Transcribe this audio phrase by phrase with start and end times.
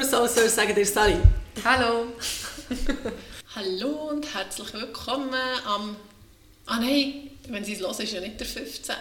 [0.00, 1.16] Solothurn soll sagen dir Sally.
[1.64, 2.06] Hallo.
[3.54, 5.34] Hallo und herzlich willkommen
[5.66, 5.96] am...
[6.64, 8.94] Ah nein, wenn Sie es hören, ist ja nicht der 15.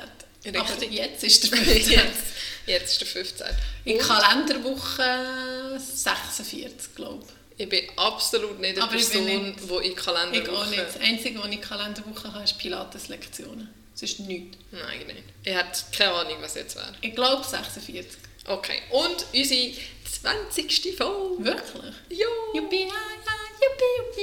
[0.44, 0.60] Richtig.
[0.60, 1.92] Aber jetzt ist der 15.
[1.92, 2.24] jetzt,
[2.66, 3.48] jetzt ist der 15.
[3.86, 7.26] In Und Kalenderwoche 46, glaube
[7.58, 10.42] ich bin absolut nicht eine Aber ich Person, die in ich.
[10.42, 10.80] Ich auch nicht.
[10.80, 13.70] Das Einzige, was ich in Kalenderwoche habe, ist Pilates-Lektionen.
[13.94, 14.58] Das ist nichts.
[14.72, 15.24] Nein, nicht.
[15.44, 16.94] Ich hätte keine Ahnung, was jetzt wäre.
[17.00, 18.18] Ich glaube 46.
[18.48, 19.74] Okay, und unsere
[20.22, 20.96] 20.
[20.98, 21.44] Folge.
[21.44, 21.94] Wirklich?
[22.10, 22.28] Ja!
[22.56, 24.20] Juppie, ja, ja, juppie,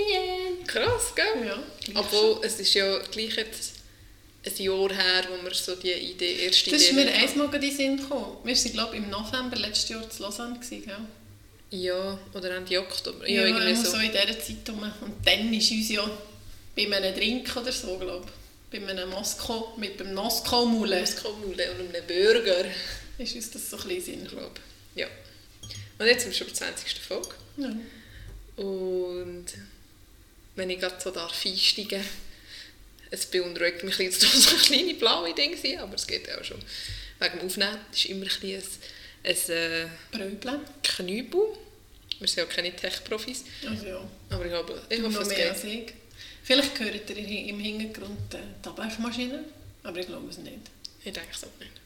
[0.59, 0.64] juppie.
[0.66, 1.46] Krass, gell?
[1.46, 3.72] Ja, Obwohl, es ist ja gleich jetzt
[4.46, 7.30] ein Jahr her, wo wir so die Idee, erste Das ist Idee mir hatten.
[7.32, 8.36] einmal gerade in den Sinn gekommen.
[8.45, 10.55] Wir waren, glaube ich, im November letztes Jahr zu Lausanne.
[10.58, 10.96] Gewesen, gell?
[11.70, 13.28] Ja, oder Ende Oktober.
[13.28, 13.91] Ja, Ja, irgendwie so.
[13.91, 14.83] so in dieser Zeit rum.
[15.00, 16.08] Und dann ist uns ja
[16.77, 18.24] bei einem Drink oder so, glaube
[18.70, 22.64] ich, bei einem Moskau, mit dem Moskau-Mule, Moskau-Mule und einem Burger,
[23.19, 24.52] ist uns das so ein bisschen Sinn glaube
[24.94, 25.00] ich.
[25.00, 25.08] Ja.
[25.98, 27.00] Und jetzt sind wir schon bei der 20.
[27.00, 27.34] Folge.
[27.56, 27.76] Ja.
[28.62, 29.46] Und
[30.56, 32.05] wenn ich gerade so darf einsteigen
[33.10, 36.58] es beunruhigt mich jetzt dass so kleine blaue Dinge sind, aber es geht auch schon.
[37.18, 38.62] Wegen dem Aufnehmen das ist immer ein, bisschen
[39.24, 40.60] ein, ein äh, Bröble.
[40.82, 41.40] Knüppel.
[42.18, 45.50] Wir sind ja keine Tech-Profis, Also ja, aber ich, glaube, ich hoffe, es geht.
[45.50, 45.92] als ich.
[46.42, 49.44] Vielleicht hört ihr im Hintergrund äh, die Abwaschmaschine,
[49.84, 50.58] aber ich glaube es nicht.
[51.05, 51.77] Ich denke es auch nicht.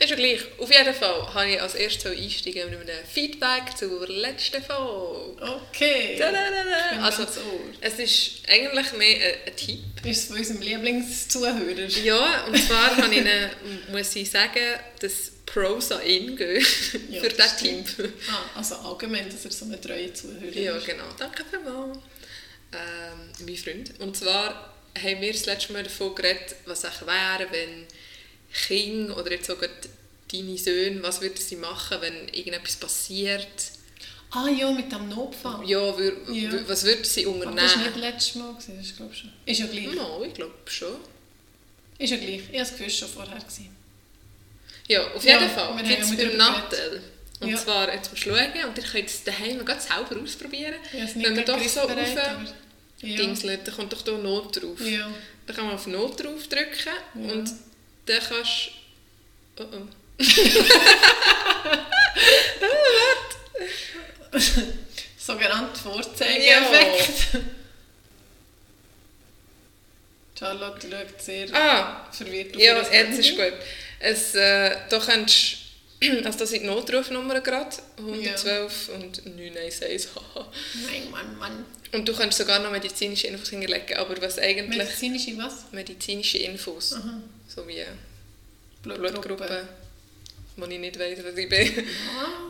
[0.00, 0.40] Ist ja gleich.
[0.58, 5.40] Auf jeden Fall habe ich als erstes einsteigen mit einem Feedback zur letzten Folge.
[5.68, 6.16] Okay.
[6.18, 6.84] Tadadada.
[6.90, 7.60] Ich bin Also, ganz ohr.
[7.80, 9.78] es ist eigentlich mehr ein, ein Tipp.
[10.04, 11.86] Ist es von unserem Lieblingszuhörer?
[12.02, 13.50] Ja, und zwar habe ich ihnen,
[13.92, 16.66] muss ich sagen, dass Pros an ihn gehen
[17.10, 17.86] Ja, für das diesen.
[17.86, 18.12] Tipp.
[18.30, 20.86] Ah, also allgemein, dass er so eine treue Zuhörer Ja, ist.
[20.86, 21.04] genau.
[21.16, 21.98] Danke vielmals.
[22.72, 23.92] Ähm, mein Freund.
[24.00, 27.86] Und zwar haben wir das letzte Mal davon geredet, was wäre, wenn
[28.54, 29.68] Kinder oder jetzt sogar
[30.32, 33.46] deine Söhne, was würden sie machen, wenn irgendetwas passiert?
[34.30, 35.68] Ah ja, mit dem Notfall.
[35.68, 36.50] Ja, wür, Ja.
[36.68, 38.00] was würden sie Aber das war nicht unternehmen?
[38.00, 39.32] letztes Mal, gewesen, das glaube ich schon.
[39.46, 39.94] Ist ja gleich.
[39.94, 40.96] No, ich glaube schon.
[41.98, 42.30] Ist ja gleich.
[42.40, 43.38] Ich habe das Gefühl, schon vorher.
[43.38, 43.76] Gewesen.
[44.88, 47.02] Ja, auf Ja, jeden wir Fall haben gibt es ja beim Nattel.
[47.40, 47.56] Und Ja.
[47.56, 50.74] zwar, jetzt musst du schauen, und ihr könnt es daheim selber ausprobieren.
[50.92, 52.14] Es Wenn man doch so rauf-.
[53.02, 53.16] Ja.
[53.16, 54.80] Dingselt, dann kommt doch da Not drauf.
[54.80, 55.10] ja.
[55.46, 57.32] Dann kann man auf Not drauf drücken Ja.
[57.32, 57.52] und
[58.06, 58.70] dann kannst
[59.56, 59.64] du...
[59.64, 59.86] Oh oh.
[65.18, 67.28] Sogenannter Vorzeigeeffekt.
[70.38, 73.52] Charlotte schaut sehr Ah, verwirrt auf ja, jetzt ist gut.
[74.00, 75.64] Es, äh, da kannst
[76.24, 80.08] also das sind die Notrufnummern gerade, 112 und 911.
[80.14, 80.52] haha.
[80.86, 81.64] Nein, Mann, Mann.
[81.92, 84.78] und du kannst sogar noch medizinische Infos hinterlegen, aber was eigentlich...
[84.78, 85.66] Medizinische was?
[85.72, 87.20] medizinische Infos, Aha.
[87.48, 87.84] So wie
[88.82, 89.68] Blutgruppe.
[90.56, 91.84] Wo ich nicht weiss, was ich bin.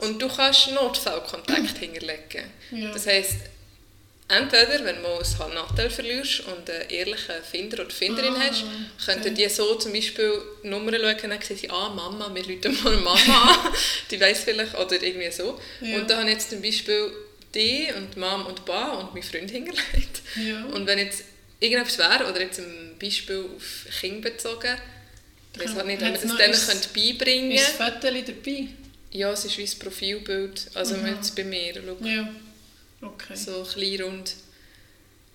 [0.00, 2.50] Und du kannst Notfallkontakt hinterlegen.
[2.70, 2.92] Ja.
[2.92, 3.36] Das heisst,
[4.28, 8.64] entweder, wenn du mal ein Nattel verlierst und einen ehrlichen Finder oder Finderin Ah, hast,
[9.06, 9.34] könnten okay.
[9.34, 13.72] die so zum Beispiel Nummern schauen und sie, ah, Mama, wir rufen mal Mama
[14.10, 15.58] die weiss vielleicht, oder irgendwie so.
[15.80, 15.96] Ja.
[15.96, 17.10] Und da habe ich jetzt zum Beispiel
[17.54, 20.22] die und Mom und Pa und mein Freund hingelegt.
[20.36, 20.64] Ja.
[20.66, 21.24] Und wenn jetzt
[21.64, 24.76] irgendetwas wäre, oder jetzt ein Beispiel auf Kinder bezogen,
[25.54, 28.00] ich weiß halt nicht, ob man das denen ist- könnte beibringen Ist könnte.
[28.00, 28.66] das Foto dabei?
[29.12, 30.66] Ja, es ist wie ein Profilbild.
[30.74, 31.06] Also Mhm.
[31.06, 32.04] jetzt bei mir, schau.
[32.06, 32.28] Ja.
[33.00, 33.36] Okay.
[33.36, 34.34] So klein rund.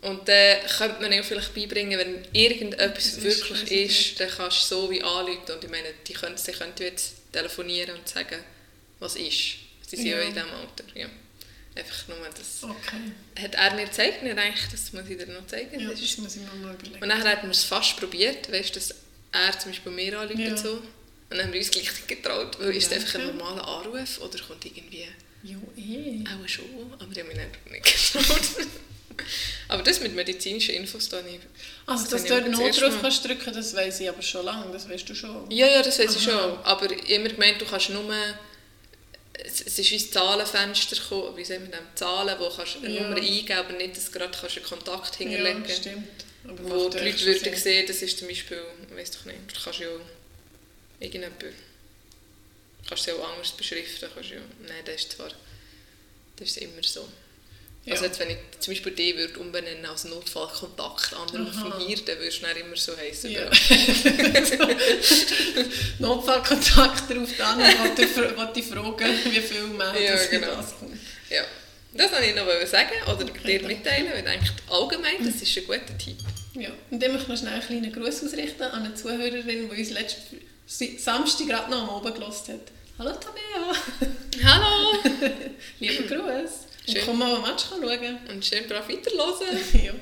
[0.02, 4.30] Und dann könnte man ihnen vielleicht beibringen, wenn irgendetwas Das ist wirklich crazy, ist, dann
[4.30, 5.52] kannst du so wie anrufen.
[5.56, 8.40] Und ich meine, die können, sie könnten jetzt telefonieren und sagen,
[9.00, 9.56] was ist.
[9.88, 10.24] Sie sind ja, Ja.
[10.24, 10.84] in diesem Alter.
[10.96, 11.08] Ja.
[11.76, 12.64] Einfach nur das.
[12.64, 13.44] Okay.
[13.44, 15.80] Hat er mir gezeigt, nicht eigentlich, das muss ich dir noch zeigen.
[15.80, 17.02] Ja, Das ist das muss ich mir mal überlegen.
[17.02, 18.96] und dann hat man es fast probiert, weißt du, dass
[19.32, 20.50] er zum Beispiel mir anruft Ja.
[20.50, 20.72] und so.
[20.74, 23.06] Und dann haben wir uns gleich getraut, weil ist es Danke.
[23.06, 25.06] einfach ein normaler Anruf oder kommt irgendwie
[25.44, 26.24] Ja, eh.
[26.26, 26.66] auch schon,
[27.00, 28.68] aber ich habe mich dann nicht getraut.
[29.68, 31.42] aber das mit medizinischen Infos da nicht.
[31.86, 34.72] Also, Das dass du ich einen Notruf kannst drücken, das weiss ich aber schon lange,
[34.74, 35.50] das weißt du schon.
[35.52, 36.34] Ja, ja, das weiß ich schon.
[36.64, 38.04] Aber ich habe immer gemeint, du kannst nur...
[39.46, 42.80] Es es ist wie ein Zahlenfenster gekommen, wie sagen wir das, Zahlen, wo kannst du
[42.80, 43.02] eine Ja.
[43.04, 45.78] Nummer eingeben, aber nicht, dass du gerade kannst einen Kontakt hinterlegen Ja, kannst.
[45.82, 46.08] stimmt.
[46.48, 47.56] Aber wo die ja Leute würden Sinn.
[47.56, 49.88] sehen, das ist zum Beispiel, ich weiß doch nicht, du kannst ja
[51.00, 51.44] irgendjemand,
[52.88, 54.38] kannst ja auch anders beschriften, kannst ja,
[54.68, 55.30] nein, das ist zwar,
[56.38, 57.08] das ist immer so.
[57.92, 62.18] Also jetzt, wenn ich zum Beispiel die würde umbenennen als Notfallkontakt, Anruf von hier, dann
[62.20, 63.32] würdest du dann immer so heißen.
[63.32, 63.50] Ja.
[66.00, 70.56] Notfallkontakt ruft an und fr- wollte fragen, wie viel melden Ja, genau.
[70.56, 70.98] das kommt.
[71.30, 71.44] Ja.
[71.94, 75.66] Das wollte ich noch sagen oder dir mitteilen, weil ich denke, allgemein, das ist ein
[75.66, 76.18] guter Tipp.
[76.54, 76.70] Ja.
[76.92, 79.90] Und dann möchte ich noch schnell einen kleinen Gruß ausrichten an eine Zuhörerin, die uns
[79.90, 80.40] letzten
[81.00, 82.72] Samstag gerade noch am Oben gehört hat.
[83.00, 83.74] Hallo Tabea!
[84.44, 85.00] Hallo!
[86.94, 87.84] Liebe mal ein Match schauen
[88.30, 89.60] Und schön brav weiterhören.
[89.86, 89.94] ja.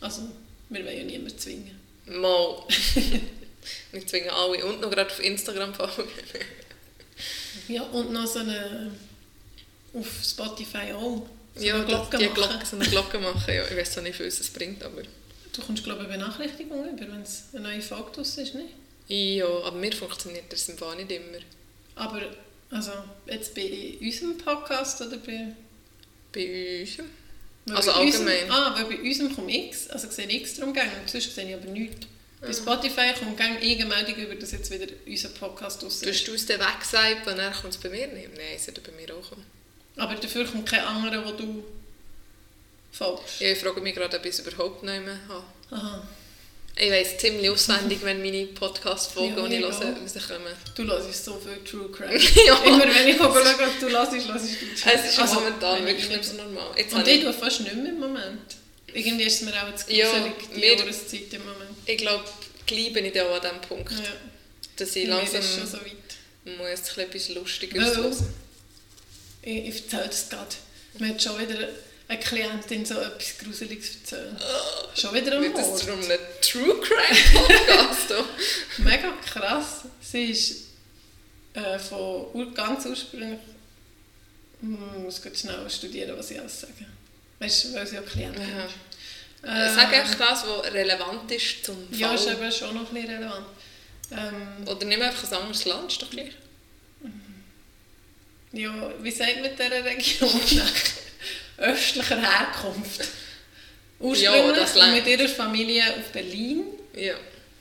[0.00, 0.22] Also,
[0.68, 1.78] wir wollen ja niemanden zwingen.
[2.06, 2.62] Mal.
[3.92, 6.08] Wir zwingen alle und noch gerade auf Instagram folgen.
[7.68, 8.92] Ja, und noch so eine...
[9.94, 11.26] Auf Spotify auch.
[11.54, 12.34] So ja, eine Glocke die machen.
[12.34, 13.42] Glocke, so eine Glocke machen.
[13.52, 15.02] Ja, ich weiß auch nicht, wie es bringt, aber...
[15.52, 18.74] Du kommst, glaube ich, eine Benachrichtigung über, wenn es eine neue Folge draus ist, nicht?
[19.08, 21.38] Ja, aber mir funktioniert das im Fall nicht immer.
[21.96, 22.22] Aber,
[22.70, 22.92] also,
[23.26, 25.54] jetzt bei unserem Podcast oder bei...
[26.46, 26.98] Bei uns.
[27.66, 28.50] weil Also bei unserem- allgemein.
[28.50, 31.48] ah, weil bei unserem kommt X, also sehe ich X drum gehen, und sonst sehe
[31.48, 32.06] ich aber nichts.
[32.40, 32.46] Ah.
[32.46, 36.30] Bei Spotify kommt gang irgendeine Meldung über, dass jetzt wieder unser Podcast draus Du hast
[36.30, 38.28] aus dem weggesagt und dann kommt es bei mir nicht.
[38.36, 39.44] Nein, es sollte bei mir auch kommen.
[39.96, 41.64] Aber dafür kommt kein anderer, wo du
[42.92, 43.40] folgst.
[43.40, 45.44] Ja, ich frage mich gerade, ob ich es überhaupt nicht mehr habe.
[45.70, 46.08] Aha.
[46.80, 50.52] Ich weiss ziemlich auswendig, wenn meine Podcast-Folgen, Ja, die ich höre, rauskommen.
[50.76, 52.18] Du hörst so viel True Crime.
[52.46, 52.54] Ja.
[52.64, 56.04] Immer wenn ich schaue, was du hörst, hörst du True Es ist Also, momentan wirklich
[56.04, 56.70] ich nicht so normal.
[56.76, 58.56] Jetzt Und ich tue fast nicht mehr im Moment.
[58.94, 61.70] Irgendwie ist es mir auch zu Ja, gruselig, die mir- Jahreszeit im Moment.
[61.84, 62.24] ich glaube,
[62.66, 63.98] gleich bin ich auch an diesem Punkt, Ja,
[64.76, 66.56] dass ich mir langsam ist schon so weit.
[66.56, 68.16] muss etwas Lustiges hören.
[69.42, 70.46] Ich, ich erzähle das gerade.
[70.98, 71.68] Mir hat schon wieder
[72.08, 74.36] eine Klientin so etwas Gruseliges erzählt.
[74.96, 75.86] Schon wieder am Wird das Mord.
[75.88, 78.14] darum ein True Crime Podcast?
[78.78, 79.82] Mega krass.
[80.00, 80.68] Sie ist
[81.54, 83.38] äh, von ganz ursprünglich...
[84.60, 86.72] Hm, Ich muss gerade schnell studieren, was ich alles sage.
[87.40, 88.64] Weißt du, weil sie ja Klientin Aha.
[88.64, 89.74] ist.
[89.76, 91.98] Sag einfach das, was relevant ist zum Fall.
[91.98, 93.46] Ja, ist eben schon noch ein bisschen relevant.
[94.10, 96.32] Ähm, Oder nimm einfach ein anderes Land, ist doch gleich.
[98.52, 100.30] ja, wie sagt man dieser Region
[101.58, 103.08] östlicher Herkunft?
[104.00, 105.06] Ursprünglich das und längt.
[105.06, 106.64] mit ihrer Familie auf Berlin.
[106.94, 107.14] Ja.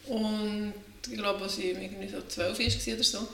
[0.06, 0.74] Und
[1.10, 3.28] ich glaube, als sie irgendwie so 12 war oder so.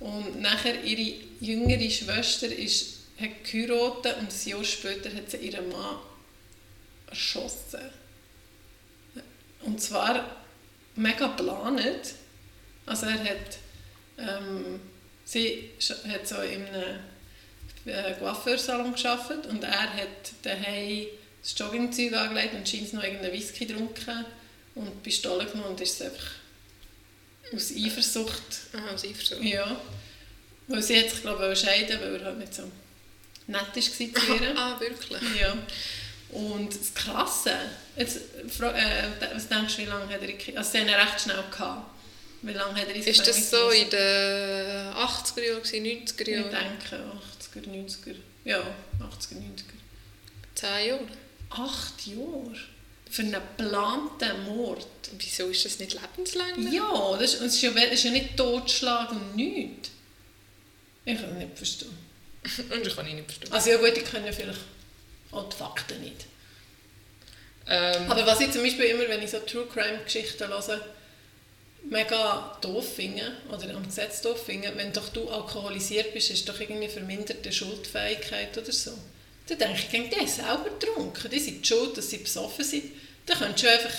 [0.00, 5.68] Und nachher ihre jüngere Schwester ist, hat geheiratet und ein Jahr später hat sie ihren
[5.68, 5.96] Mann
[7.08, 7.80] erschossen.
[9.62, 10.44] Und zwar
[10.96, 12.14] mega geplant.
[12.84, 13.58] Also er hat,
[14.18, 14.80] ähm,
[15.24, 15.70] sie
[16.08, 17.00] hat so in einem
[17.86, 21.06] äh, Coiffeursalon gearbeitet und er hat daheim
[21.42, 24.24] das Joggingzeug angelegt und scheint noch irgendeinen Whisky getrunken
[24.74, 26.26] und die Pistole genommen und ist es einfach
[27.54, 28.42] aus Eifersucht,
[28.72, 29.42] Aha, aus Eifersucht.
[29.42, 29.76] ja.
[30.68, 32.64] Weil sie hat sich, glaube ich, scheiden weil er halt nicht so
[33.46, 34.10] nett war zu ihr.
[34.56, 35.22] Ah, wirklich?
[35.40, 35.56] Ja.
[36.30, 37.52] Und das Krasse,
[37.96, 38.50] jetzt, äh,
[39.32, 41.90] was denkst du, wie lange hat er in Also sie haben ihn recht schnell gehabt.
[42.42, 46.28] Wie lange hat er ins Ist das so in den 80er Jahren, gewesen, 90er Ich
[46.28, 46.50] Jahren?
[46.50, 47.04] denke
[47.60, 48.16] 80er, 90er.
[48.44, 48.58] Ja,
[49.00, 49.76] 80er, 90er.
[50.54, 51.00] 10 Jahre?
[51.50, 52.54] Acht Jahre?
[53.10, 54.86] Für einen geplanten Mord?
[55.18, 56.72] Wieso ist das nicht lebenslänglich?
[56.74, 59.90] Ja, das ist, das ist, ja, das ist ja nicht Totschlag und nichts.
[61.04, 62.06] Ich kann das nicht verstehen.
[62.70, 63.52] Und das kann ich nicht verstehen.
[63.52, 64.60] Also ja gut, ich kenne vielleicht
[65.32, 66.26] auch die Fakten nicht.
[67.68, 70.80] Ähm, Aber was ich zum Beispiel immer, wenn ich so True Crime Geschichten höre,
[71.88, 76.58] mega doof finde, oder am Gesetz doof finde, wenn doch du alkoholisiert bist, ist doch
[76.58, 78.92] irgendwie verminderte Schuldfähigkeit oder so.
[79.48, 82.84] Dann denke ich, die haben selber getrunken, die sind die schuld, dass sie besoffen sind.
[83.26, 83.94] Dann könntest du einfach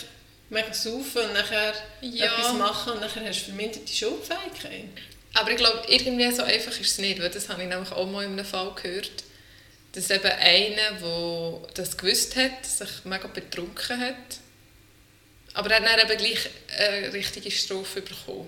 [0.50, 2.25] mega saufen und nachher Ja.
[2.25, 4.83] etwas machen und nachher hast du verminderte Schuldfähigkeit.
[5.33, 8.07] aber ich glaube, irgendwie so einfach ist es nicht, weil das habe ich nämlich auch
[8.10, 9.12] mal in einem Fall gehört,
[9.94, 14.16] dass eben einer, der das gewusst hat, sich mega betrunken hat,
[15.57, 18.47] aber er hat dann eben gleich eine richtige Strophe bekommen.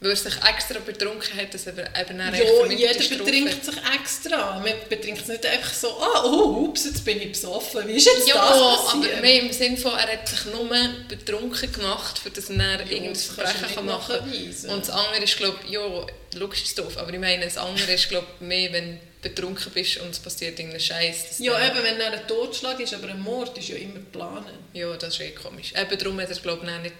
[0.00, 4.58] Weil er sich extra betrunken hat, dass er eben echt Ja, jeder betrinkt sich extra.
[4.60, 7.86] Man betrinkt es nicht einfach so, ah, oh, ups, jetzt bin ich besoffen.
[7.88, 9.20] Wie ist jetzt Ja, das aber passiert?
[9.22, 10.68] mehr im Sinne von, er hat sich nur
[11.08, 14.70] betrunken gemacht, für dass er dann irgendein Verbrechen kann machen kann.
[14.70, 17.92] Und das andere ist, glaube ich, ja, logisch ist doof, aber ich meine, das andere
[17.92, 21.38] ist, glaube ich, mehr, wenn betrunken bist und es passiert irgendein Scheiß.
[21.38, 24.46] Ja, eben, wenn er ein Totschlag ist, aber ein Mord ist ja immer geplant.
[24.72, 25.72] Ja, das ist eh komisch.
[25.74, 26.96] Eben darum hat er, glaube ich, nicht...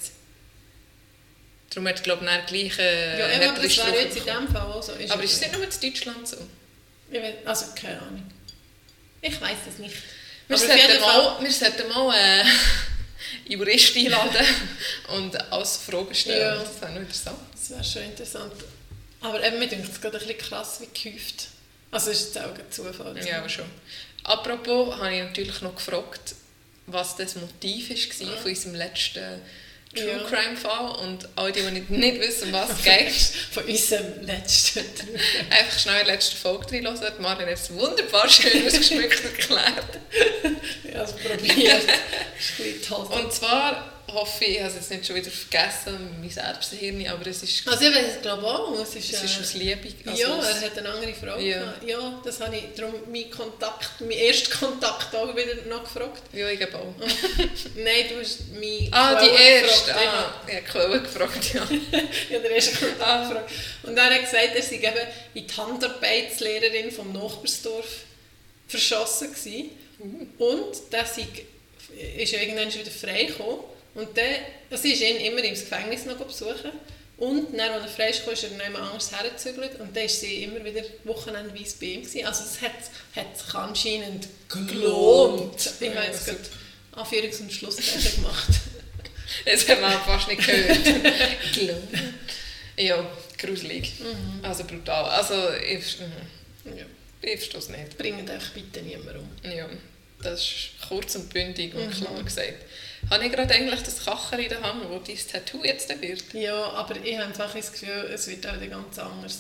[1.71, 4.49] Darum hat er, glaube ich, gleich äh, Ja, eben, aber das wäre jetzt in dem
[4.49, 4.93] Fall auch so.
[4.93, 6.37] Ist Aber es ist es nicht nur in Deutschland so?
[7.11, 8.31] Ich weiß, also, keine Ahnung.
[9.21, 9.97] Ich weiß es nicht.
[10.49, 12.45] Wir sollten, mal, wir sollten mal äh,
[13.53, 14.47] Jurist einladen
[15.17, 16.41] und alles Fragen stellen.
[16.41, 16.57] Ja.
[16.57, 17.39] Das wäre noch interessant.
[17.53, 18.53] Das wäre schon interessant.
[19.21, 21.49] Aber eben, mir denkt es gerade ein bisschen krass, wie gehäuft.
[21.97, 23.27] Also ist jetzt auch ein Zufall.
[23.27, 23.65] Ja, aber schon.
[24.25, 26.35] Apropos, habe ich natürlich noch gefragt,
[26.87, 28.37] was das Motiv war Ja.
[28.37, 29.41] von unserem letzten
[29.95, 30.19] True Ja.
[30.29, 30.91] Crime Fall.
[31.07, 33.13] Und all die, die nicht, nicht wissen, was es geht,
[33.53, 35.09] Von unserem letzten Trug.
[35.51, 37.23] einfach schnell in die letzte Folge reinhören.
[37.23, 39.99] Marlene hat es wunderbar schön ausgeschmückt erklärt.
[40.93, 41.83] Ja, also probiert.
[41.83, 41.89] ist
[42.59, 43.07] ein bisschen toll.
[43.07, 47.27] Und zwar hoffe ich, ich habe es jetzt nicht schon wieder vergessen, mein Selbsthirn, aber
[47.27, 48.73] es ist, Also ich weiß es glaube auch.
[48.81, 49.89] Es ist, es ist äh, aus Liebe.
[50.07, 51.39] Also ja, er hat eine andere Frau.
[51.39, 51.75] Ja.
[51.85, 56.23] ja das habe ich darum meinen Kontakt, meinen ersten Kontakt auch wieder noch gefragt.
[56.33, 56.95] ja, ich glaube auch.
[57.77, 59.87] Nein, du hast mich Ah, die erste.
[59.93, 60.07] gefragt.
[60.09, 61.63] Ah, ich habe Quelle gefragt, ja.
[62.29, 63.29] Ich habe den ersten Kontakt Ah.
[63.29, 63.51] gefragt.
[63.83, 67.87] Und er hat gesagt, er sei eben in die Handarbeitslehrerin vom Nachbarsdorf
[68.69, 69.71] verschossen gewesen.
[70.39, 71.27] Und der sei,
[72.19, 73.61] ist ja irgendwann schon wieder freigekommen.
[73.97, 74.25] Und dann,
[74.71, 76.71] also sie ist ihn immer im Gefängnis noch besuchen.
[77.17, 79.81] Und dann, als er frei ist, ist er noch jemand anders hergezügelt.
[79.81, 82.03] Und dann war sie immer wieder wochenendweise bei ihm.
[82.03, 82.27] Gewesen.
[82.27, 82.73] Also es hat,
[83.17, 85.71] hat sich anscheinend gelohnt.
[85.81, 86.41] Ich habe jetzt gerade
[86.95, 88.49] Anführungs- und Schlusszeichen gemacht.
[89.45, 90.85] Das haben wir fast nicht gehört.
[91.55, 92.15] Gelungen.
[92.77, 93.93] ja, gruselig.
[94.41, 95.05] Also brutal.
[95.05, 96.79] Also ich, mhm.
[96.79, 96.85] ja.
[97.23, 97.99] ich verstehe es nicht.
[97.99, 99.29] Bringt euch bitte niemand um.
[99.43, 99.69] Ja,
[100.23, 101.91] das ist kurz und bündig und Mhm.
[101.93, 102.65] klar gesagt.
[103.11, 106.25] Habe ich gerade eigentlich das Kacher in der Hand, wo dein Tattoo jetzt wird?
[106.33, 109.37] Ja, aber ich habe einfach das Gefühl, es wird auch wieder ganz anders.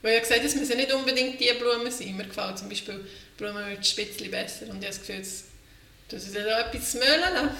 [0.00, 2.16] Weil ich habe gesagt, es müssen nicht unbedingt die Blumen sein.
[2.16, 3.04] Mir gefällt zum Beispiel
[3.36, 4.66] Blumen wird ein bisschen besser.
[4.70, 5.22] Und ich habe das Gefühl,
[6.08, 7.50] dass ich da etwas lasse.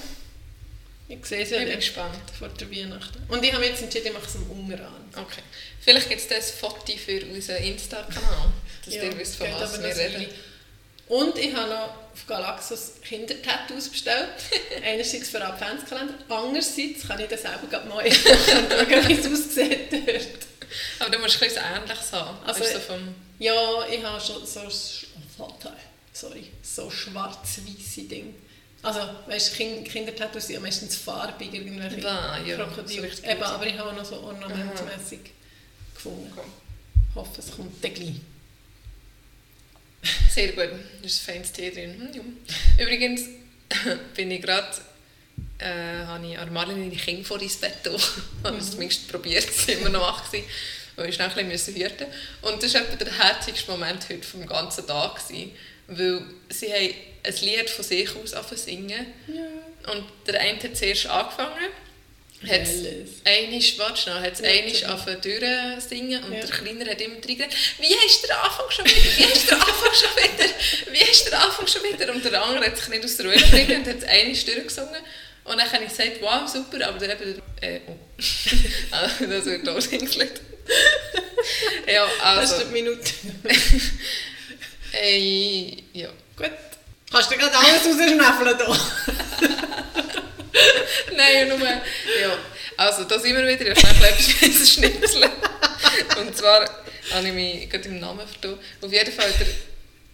[1.10, 2.20] Ich sehe es ja Ich bin gespannt.
[2.38, 3.22] vor der Weihnachten.
[3.28, 5.04] Und ich habe jetzt entschieden, ich mache es am Unterarm.
[5.16, 5.40] Okay.
[5.80, 8.52] Vielleicht gibt es das Foto für unseren Insta-Kanal,
[8.84, 10.26] dass Ja, ihr wisst, von was wir reden.
[11.08, 14.28] Und ich habe noch auf Galaxus Kindertattoos bestellt.
[14.84, 19.26] Einerseits für den Adventskalender, andererseits kann ich das selber gerade mal und schauen, wie es
[19.26, 20.28] aussieht dort.
[21.00, 22.36] Aber du musst etwas Ähnliches haben.
[22.44, 23.54] Also- Also, so vom, Ja,
[23.90, 25.06] ich habe schon so, sch-
[26.12, 28.34] sorry, so schwarz-weiße Dinge.
[28.82, 33.10] Also, weißt du, kind, Kindertattoos sind ja meistens farbig, irgendwelche Ah, ja, Krokodile.
[33.10, 35.20] so Eben, aber ich habe auch noch so ornamentmäßig
[35.94, 36.32] gefunden.
[36.36, 36.46] Okay.
[37.10, 38.14] Ich hoffe, es kommt dann gleich.
[40.30, 40.68] Sehr gut,
[41.02, 42.10] da ist ein feines Tee drin.
[42.12, 42.36] Hm.
[42.78, 43.22] Übrigens
[44.14, 44.68] bin ich gerade,
[45.58, 48.00] äh, habe ich an Marlene ihre Kinder vor ins Bett getan.
[48.44, 50.30] habe es zumindest probiert, waren immer noch wach.
[50.30, 50.46] gewesen,
[50.96, 52.06] Weil ich schnell ein bisschen hüten
[52.42, 55.26] Und das war etwa der herzigste Moment heute vom ganzen Tag.
[55.26, 55.52] Gewesen,
[55.88, 59.06] weil sie haben ein Lied von sich aus angefangen singen.
[59.26, 59.92] Ja.
[59.92, 61.70] Und der eine hat zuerst angefangen.
[62.46, 62.68] Hat?
[63.24, 66.40] Einisch, warte schnell, hat Ja, einisch angefangen durchsingen und Ja.
[66.40, 69.94] der Kleiner hat immer reingeredet, wie du den Anfang schon wieder, wie du den Anfang
[69.94, 70.54] schon wieder,
[70.92, 73.34] wie du den Anfang schon wieder und der andere hat sich nicht aus der Ruhe
[73.34, 75.02] gekriegt und hat einisch durchgesungen
[75.44, 77.96] und dann habe ich gesagt, wow, super, aber dann eben, äh, oh,
[78.92, 80.40] Also, das wird auch hingeklickt.
[81.86, 83.10] ja, Das ist also, die Minute.
[84.92, 86.08] äh, ja.
[86.36, 86.50] Gut.
[87.10, 89.84] Kannst du gerade alles rausschnäffeln hier?
[91.16, 92.38] Nein, nur, ja.
[92.76, 95.30] Also, da sind wir wieder, ich habe etwas schnipseln.
[96.20, 96.68] Und zwar
[97.12, 98.58] habe ich mich gerade im Namen vertan.
[98.80, 99.46] Auf jeden Fall der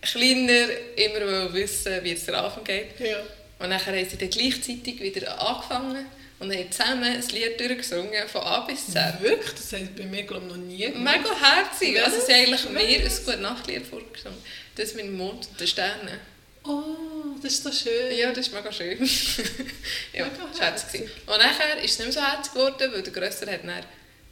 [0.01, 3.01] Kleiner immer wissen, wie es der Anfang geht.
[3.01, 3.19] Ja.
[3.59, 6.07] Und dann haben sie dann gleichzeitig wieder angefangen
[6.41, 9.21] und haben zusammen das Lied durchgesungen, von A bis Z.
[9.21, 9.53] Wirklich?
[9.53, 11.19] Das hat bei mir, glaube ich, noch nie gemacht.
[11.19, 12.03] Mega herzig.
[12.05, 14.39] Also, sie haben eigentlich mir ein gute Nachtlied vorgesungen.
[14.75, 16.21] Das mit dem Mond und den Sternen.
[16.67, 18.17] Oh, das ist doch schön.
[18.17, 18.99] Ja, das ist mega schön.
[20.13, 21.11] ja, Mega das war herzig.
[21.27, 23.85] Und nachher ist es nicht mehr so herzig geworden, weil der Grösser hat dann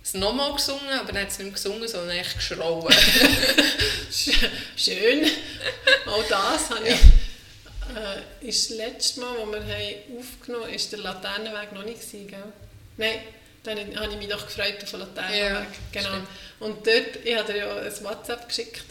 [0.02, 2.92] es nochmal gesungen, aber dann hat es nicht mehr gesungen, sondern echt geschrauen.
[4.10, 5.30] Sch- Schön.
[6.06, 6.94] Auch das habe ich.
[7.94, 12.00] Äh, ist das letzte Mal, als wir haben aufgenommen haben, ist der Laternenweg noch nicht
[12.00, 12.52] gewesen, gell?
[12.96, 13.18] Nein,
[13.64, 15.40] dann habe ich mich doch gefreut auf den Laternenweg.
[15.50, 16.08] Ja, genau.
[16.08, 16.28] stimmt.
[16.60, 18.84] Und dort, ich habe dir ja ein WhatsApp geschickt,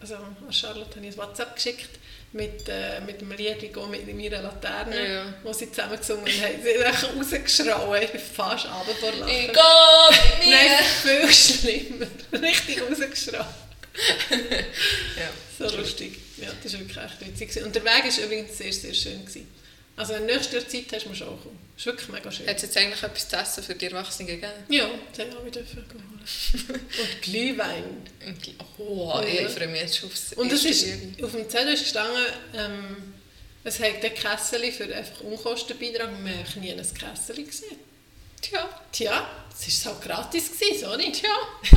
[0.00, 1.88] also an Charlotte habe ich ein WhatsApp geschickt
[2.32, 5.34] mit, äh, mit dem Lied «Ich gehe mit meiner Laterne», Ja.
[5.42, 6.62] wo sie zusammen gesungen haben.
[6.62, 9.28] Sie haben rausgeschrauen, ich bin fast runter vor Lachen.
[9.28, 10.54] ich gehe mit mir!
[10.54, 12.06] Nein, viel schlimmer.
[12.42, 13.46] Richtig rausgeschrauen.
[14.30, 15.28] Ja,
[15.68, 16.18] So lustig.
[16.38, 17.62] Ja, das war wirklich echt witzig.
[17.64, 19.20] Und der Weg war übrigens sehr, sehr schön.
[19.20, 19.48] Gewesen.
[19.96, 21.58] Also in nächster Zeit hast du mir schon kommen.
[21.74, 22.46] Das ist wirklich mega schön.
[22.46, 24.52] Hat es jetzt eigentlich etwas zu essen für die Erwachsenen gegeben?
[24.68, 26.10] Ja, das haben wir dürfen holen.
[27.00, 27.84] Und Glühwein.
[28.78, 29.46] Oh, Ja.
[29.46, 30.86] ich freue mich jetzt schon aufs Und es ist,
[31.22, 32.24] auf dem Zettel ist gestanden,
[32.56, 33.14] ähm,
[33.64, 36.10] es hat ein Kessel für einfach Unkostenbeitrag.
[36.24, 37.76] Wir haben nie ein Kessel gesehen.
[38.40, 41.12] Tja, Tja, es war halt gratis, gewesen, sorry.
[41.12, 41.30] tja,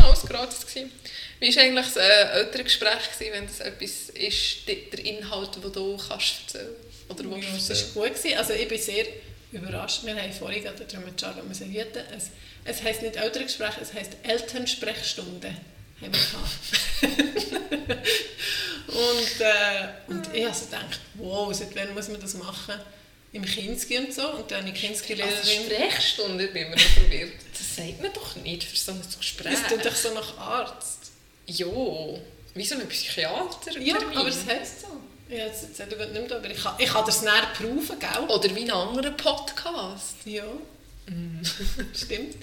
[0.03, 0.91] alles gratis gewesen.
[1.39, 5.95] Wie war eigentlich das äh, Elterngespräch, gewesen, wenn das etwas ist, der Inhalt, den du
[5.98, 6.75] kannst erzählen
[7.09, 8.15] Oder Ja, willst es war gut.
[8.15, 8.38] Gewesen.
[8.38, 9.05] Also ich bin sehr
[9.51, 10.03] überrascht.
[10.03, 12.03] Wir haben vorhin gerade darüber mit Charlotte müssen hüten.
[12.15, 12.29] Es,
[12.63, 15.50] es heisst nicht Elterngespräch, es heisst Elternsprechstunde.
[16.01, 16.19] Haben wir
[18.88, 22.75] und, äh, und ich habe so gedacht, wow, seit wann muss man das machen?
[23.31, 24.29] Im Kinski und so.
[24.31, 25.65] Und dann habe ich Also Kinski-Lehrerin.
[25.65, 27.33] Sprechstunde bin noch verwirrt.
[27.51, 29.53] Das sagt man doch nicht für so ein Gespräch.
[29.53, 31.12] das tut doch so nach Arzt.
[31.45, 31.67] Ja,
[32.53, 33.77] wie so ein Psychiater.
[33.79, 34.88] Ja, aber es heisst so.
[35.29, 38.24] Ja, jetzt du nicht mehr, aber ich kann, ich kann das näher prüfen, gell?
[38.27, 40.15] Oder wie ein anderer Podcast.
[40.25, 40.44] Ja,
[41.96, 42.36] stimmt.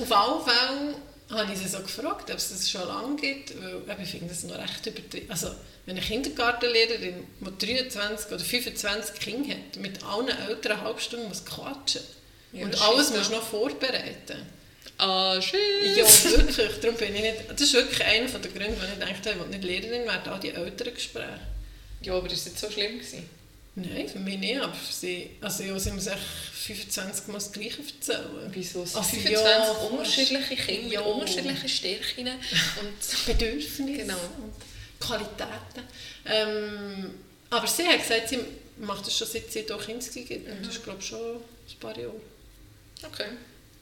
[0.00, 0.94] Auf alle Fälle
[1.30, 3.54] habe ich sie so gefragt, ob es das schon lange gibt,
[3.86, 5.30] weil ich finde das noch recht übertrieben.
[5.30, 5.48] Also,
[5.86, 11.26] wenn eine Kindergartenlehrerin, die 23 oder 25 Kinder hat, mit allen Eltern eine halbe Stunde
[11.26, 12.02] muss quatschen
[12.52, 13.32] Ja, und alles scheisst muss an.
[13.34, 14.46] noch vorbereiten.
[14.98, 15.58] Ah, schön.
[15.96, 16.80] Ja, wirklich.
[16.80, 19.48] Darum bin ich nicht, das ist wirklich einer der Gründe, warum ich habe, ich will
[19.48, 21.40] nicht Lehrerin werden, all die Elterngespräche.
[22.02, 23.28] Ja, aber ist es so schlimm gewesen?
[23.74, 27.78] Nein, für mich nicht, aber sie, also ja, sie muss echt 25 Mal das Gleiche
[27.82, 28.50] erzählen.
[28.52, 28.82] Wieso?
[28.82, 31.00] Es Also, 25 ja, unterschiedliche Kinder ja.
[31.00, 34.18] mit unterschiedlichen Stärken und Bedürfnisse Genau.
[34.42, 34.52] und
[35.00, 35.88] Qualitäten.
[36.26, 37.14] Ähm,
[37.48, 38.40] aber sie hat gesagt, sie
[38.78, 40.48] macht das schon seit sie hier Kinder gibt.
[40.50, 42.20] Und das ist, glaube ich, schon ein paar Jahre.
[43.04, 43.26] okay.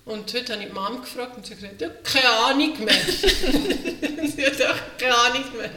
[0.06, 2.94] Und heute habe ich die Mom gefragt und sie hat gesagt, ja, keine Ahnung mehr.
[3.04, 5.70] sie hat auch keine Ahnung mehr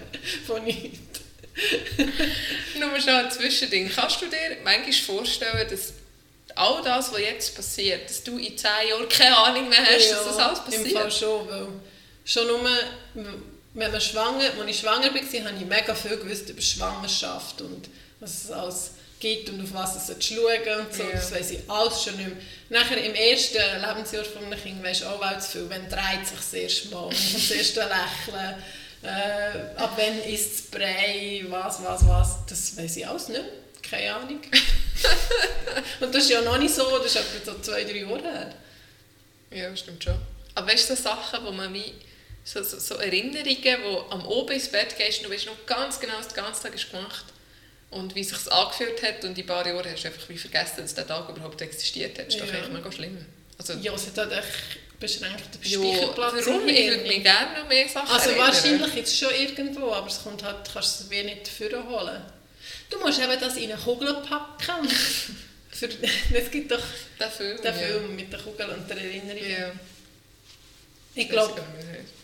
[0.47, 1.12] von nichts.
[2.79, 3.89] Nur schon ein Zwischending.
[3.93, 5.93] Kannst du dir manchmal vorstellen, dass
[6.55, 10.25] all das, was jetzt passiert, dass du in 10 Jahren keine Ahnung mehr hast, dass
[10.25, 11.13] das alles Im Fall passiert?
[11.13, 11.67] schon, weil
[12.25, 12.69] schon nur,
[13.73, 17.89] wenn man schwanger, als ich schwanger war, habe ich mega viel gewusst über Schwangerschaft und
[18.19, 21.11] was es alles gibt und auf was es schauen und so, Ja.
[21.13, 22.37] das weiss ich alles schon nicht mehr.
[22.81, 26.37] Nachher im ersten Lebensjahr von einem Kind weisst du auch zu viel, wenn dreht sich
[26.37, 28.55] das erste Mal, das erste Lächeln,
[29.03, 33.51] äh, ab wann isst das Brei, was, was, was, das weiss ich alles nicht mehr.
[33.81, 34.39] keine Ahnung.
[35.99, 38.53] und das ist ja noch nicht so, das ist etwa so zwei, drei Jahre her.
[39.51, 40.15] Ja, stimmt schon.
[40.55, 41.93] Aber weißt du, so Sachen, wo man wie
[42.43, 45.99] so, so, so Erinnerungen, wo am oben ins Bett gehst und du weißt noch ganz
[45.99, 47.25] genau, was der ganze Tag ist gemacht
[47.91, 50.37] und wie es sich angefühlt hat und in ein paar Jahren hast du einfach wie
[50.37, 52.27] vergessen, dass der Tag überhaupt existiert hat.
[52.27, 52.53] Das ist doch Ja.
[52.59, 53.25] eigentlich mega schlimm.
[53.57, 56.33] Also, Ja, es hat halt echt beschränkt den ja, Speicherplatz.
[56.33, 56.67] im warum?
[56.69, 58.47] Ich würde mir gerne noch mehr Sachen Also erinnern.
[58.47, 62.21] wahrscheinlich jetzt schon irgendwo, aber es kommt halt, kannst du es wie nicht vorholen.
[62.89, 64.87] Du musst eben das in eine Kugel packen.
[65.71, 65.89] Für,
[66.33, 66.83] es gibt doch
[67.19, 69.43] Der Film, den Film mit der Kugel und der Erinnerung.
[69.43, 69.59] Ja.
[69.67, 69.71] ja.
[71.15, 71.61] Ich glaube,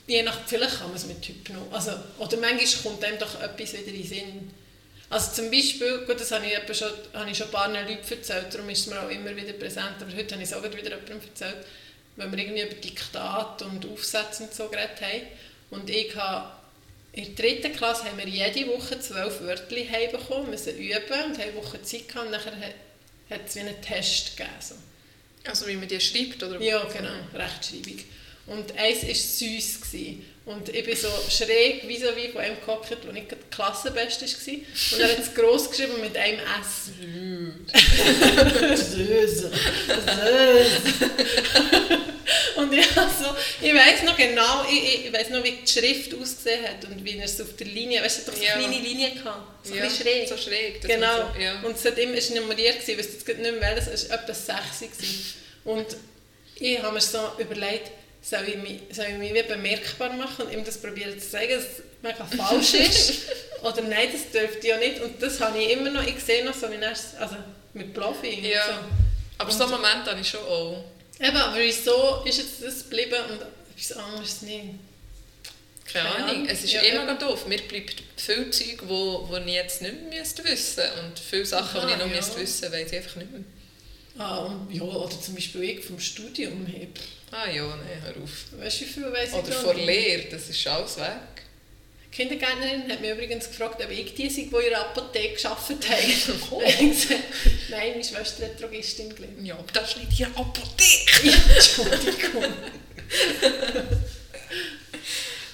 [0.08, 1.68] je nach, vielleicht kann man es mit Hypnose.
[1.72, 4.52] Also, oder manchmal kommt einem doch etwas wieder in den Sinn.
[5.10, 8.54] Also zum Beispiel, gut, das habe ich, schon, habe ich schon ein paar Leuten erzählt,
[8.54, 10.78] darum ist es mir auch immer wieder präsent, aber heute habe ich es auch wieder
[10.78, 11.66] jemandem erzählt,
[12.20, 15.22] wenn wir irgendwie über Diktat und Aufsätze und so geredet haben.
[15.72, 16.52] Und ich habe,
[17.14, 21.42] in der dritten Klasse haben wir jede Woche zwölf Wörter heimbekommen, müssen üben und haben
[21.42, 22.54] eine Woche Zeit gehabt und nachher
[23.30, 24.54] hat es wie einen Test gegeben.
[24.60, 24.76] So.
[25.46, 26.60] Also wie man die schreibt, oder?
[26.62, 28.04] Ja, genau, Rechtschreibung.
[28.48, 29.82] Und eins war süß.
[29.82, 30.26] Gewesen.
[30.46, 33.56] Und ich bin so schräg wie so wie von einem gehockt, wo nicht gerade die
[33.56, 34.54] Klassenbeste war.
[34.54, 36.90] Und er hat es gross geschrieben mit einem S.
[38.76, 38.92] Süß.
[38.96, 39.46] Süß.
[42.60, 46.64] Und ich, also, ich weiss noch genau, ich, ich weiss noch, wie die Schrift ausgesehen
[46.66, 48.54] hat und wie er es auf der Linie, weißt du, doch so Ja.
[48.54, 50.28] kleine Linien gehabt, so ja, ein schräg.
[50.28, 50.82] So schräg.
[50.82, 51.32] Genau.
[51.34, 51.62] So, ja.
[51.62, 54.22] Und es hat immer, es war nummeriert, ich weiss jetzt nicht mehr welches, es war
[54.22, 55.34] etwa 6 gewesen.
[55.66, 55.86] Und
[56.56, 57.92] ich habe mir so überlegt,
[58.22, 61.54] soll ich mich, soll ich mich wie bemerkbar machen und ihm das probieren zu zeigen,
[61.54, 63.14] dass es mega falsch ist?
[63.64, 65.02] Oder nein, das dürfte ja nicht.
[65.02, 67.36] Und das habe ich immer noch, ich sehe noch so, wie er es- also
[67.74, 68.66] mit Bluffing Ja.
[68.66, 68.80] und so.
[69.38, 70.84] Aber so einen Moment habe ich schon auch.
[71.20, 74.66] Eben, aber wieso ist jetzt das geblieben und etwas anderes nicht?
[75.92, 76.30] Keine Keine Ahnung.
[76.36, 76.48] Ahnung.
[76.50, 77.14] Es ist Ja, immer ja.
[77.16, 77.48] doof.
[77.48, 81.82] Mir bleibt viel Zeug, wo, wo ich jetzt nicht mehr müsste wissen Und viele Sachen,
[81.88, 82.16] die ich noch ja.
[82.16, 83.42] müsste wissen weiß ich einfach nicht mehr.
[84.18, 86.88] Ah, ja, oder zum Beispiel ich vom Studium her.
[87.32, 88.46] Ah ja, nein, hör auf.
[88.60, 89.74] Weißt du, wie viel weiss ich Oder vor?
[89.76, 91.08] Lehre, das ist alles weg.
[92.12, 95.90] Die Kindergärtnerin hat mich übrigens gefragt, ob ich die sei, die in der Apotheke gearbeitet
[95.90, 96.00] haben.
[96.68, 97.24] Ich gesagt,
[97.70, 99.46] Nein, meine Schwester hat Drogistin gelernt.
[99.46, 101.28] Ja, aber das ist nicht die Apotheke.
[101.28, 102.44] Ja, Entschuldigung.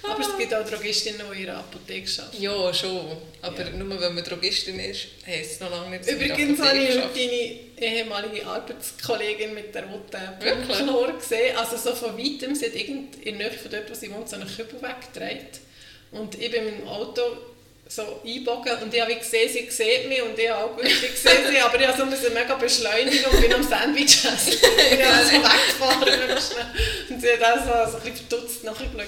[0.08, 2.41] Aber es gibt auch Drogistinnen, die in der Apotheke arbeiten.
[2.41, 3.18] Ja, schon.
[3.41, 3.70] Aber Ja.
[3.72, 7.91] nur weil man Drogistin ist, heisst es noch lange nicht, dass Übrigens habe ich deine
[7.94, 10.22] ehemalige Arbeitskollegin mit der roten?
[10.39, 11.58] Punktchlor gesehen.
[11.58, 14.30] Also so von weitem, sie hat irgend in der Nähe von dort, wo sie wohnt,
[14.30, 15.48] so einen Kübel weggetragen.
[16.12, 17.22] Und ich bin dem Auto
[17.88, 21.20] so einbogen und ich habe gesehen, sie sieht mich und ich habe auch gewusst, ich
[21.20, 24.54] sehe sie, aber ich habe so müssen mega beschleunigen und bin am Sandwich essen.
[24.91, 26.32] Ich bin also so weggefahren
[27.10, 29.08] und sie hat auch so, so ein bisschen verdutzt nachgeschaut.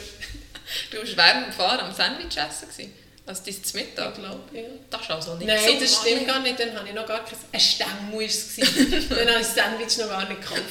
[0.92, 2.68] Du warst während dem Fahren am Sandwich essen.
[2.70, 2.94] gewesen.
[3.26, 4.16] Also dein Ich Mittag.
[4.16, 4.64] glaube, ja.
[4.90, 6.60] Das ist also nicht Nein, so das stimmt gar nicht.
[6.60, 7.38] Dann habe ich noch gar kein...
[7.52, 8.56] Ein Stängel war es.
[8.56, 10.62] Dann habe ich das Sandwich noch gar nicht gekauft.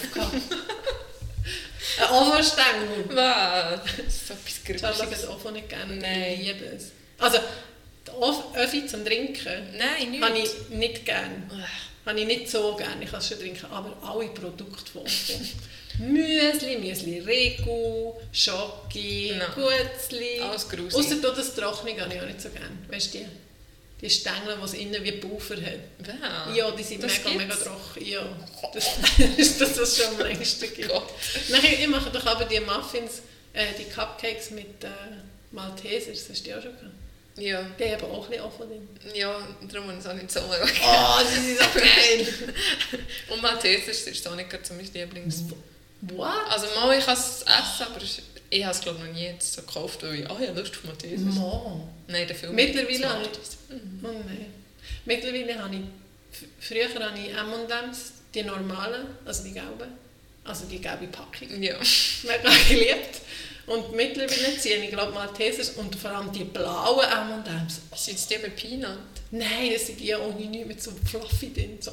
[1.99, 3.09] Ein?
[3.15, 5.21] Das ist so etwas hat Gruseliges.
[5.23, 5.97] das Ovo nicht gerne.
[5.97, 6.33] Nein.
[6.41, 6.93] Ich liebe es.
[7.19, 7.39] Also,
[8.55, 10.23] Öffi zum Trinken Nein, nicht.
[10.23, 11.49] habe ich nicht gerne.
[12.05, 13.03] Habe ich nicht so gerne.
[13.03, 13.67] Ich kann es schon trinken.
[13.71, 15.09] Aber alle Produkte von Ovo.
[15.99, 19.49] Müsli, Müsli Regu, Schoki, Nein.
[19.55, 20.41] Gutzli.
[20.41, 20.95] Alles gruselig.
[20.95, 22.77] Außer das Trockene habe ich auch nicht so gerne.
[22.89, 23.27] Weißt du die?
[24.01, 25.79] Die Stängel, die es innen wie Puffer hat.
[25.99, 26.55] Wow.
[26.55, 27.65] Ja, die sind mega, mega gibt's?
[27.65, 28.05] trocken.
[28.05, 28.29] Ja,
[28.75, 28.87] das
[29.39, 30.89] ist das, was schon am längsten gibt.
[30.89, 31.09] Gott.
[31.49, 33.23] Nachher, ich mache doch aber die Muffins,
[33.55, 34.89] äh, die Cupcakes mit äh,
[35.53, 36.93] Maltesers, das hast du ja auch schon gehabt.
[37.39, 38.89] Ja, Die haben auch ein bisschen offen drin.
[39.15, 42.27] ja, darum habe ich es auch nicht so lange Oh, sie sind so geil!
[43.29, 45.43] Und Maltesers ist auch nicht gerade so mein Lieblings.
[46.01, 46.29] What?
[46.51, 49.53] Also mal, ich kann es essen, aber es- ich habe es glaube noch nie jetzt
[49.53, 51.35] so gekauft, weil ich, ah ja, Lust auf Maltesers.
[51.35, 51.89] Mann.
[52.09, 53.75] Nein, der Film Mittlerweile das habe ich-.
[53.75, 54.01] Mhm.
[54.03, 54.47] Oh nein.
[55.05, 55.81] Mittlerweile habe ich,
[56.61, 59.91] früher habe ich M&M's, die normalen, also die gelben,
[60.45, 61.77] also die gelbe Packung, Ja.
[62.23, 63.21] mega geliebt.
[63.67, 67.81] Und mittlerweile ziehe ich glaube Maltesers und vor allem die blauen M&M's.
[67.97, 68.99] Sind es die mit Peanut?
[69.33, 71.79] Nein, das sind die ohne nichts mit so Fluffy drin.
[71.81, 71.91] So.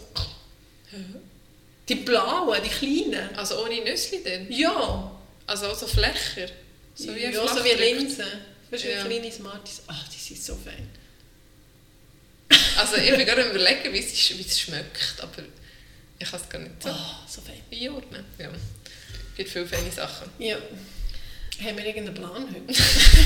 [1.89, 3.35] Die blauen, die kleinen.
[3.35, 4.45] Also ohne Nüsse drin?
[4.49, 5.12] Ja,
[5.47, 6.47] Also auch so Flächer?
[6.95, 7.69] So wie ja, so wie.
[7.71, 8.25] Linsen.
[8.69, 9.03] Weißt du, Ja.
[9.03, 9.81] wie kleine Smarties.
[9.87, 10.87] Ach, die sind so fein.
[12.77, 15.43] Also ich bin gerade überlegen, wie es, wie es schmeckt, aber
[16.19, 17.61] ich kann es gar nicht so Oh, so fein.
[17.71, 18.25] einordnen.
[18.37, 18.49] Ja.
[18.49, 20.29] Es gibt viele feine Sachen.
[20.39, 20.57] Ja.
[21.63, 22.79] Haben wir irgendeinen Plan heute?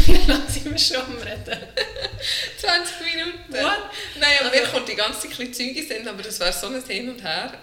[0.08, 1.60] Wie lange sind wir schon am Reden?
[2.60, 3.40] 20 Minuten?
[3.54, 3.80] What?
[4.20, 6.84] Nein, aber Also- mir kommt die ganze Zeit Zeuge sind, aber das wäre so ein
[6.86, 7.54] Hin und Her.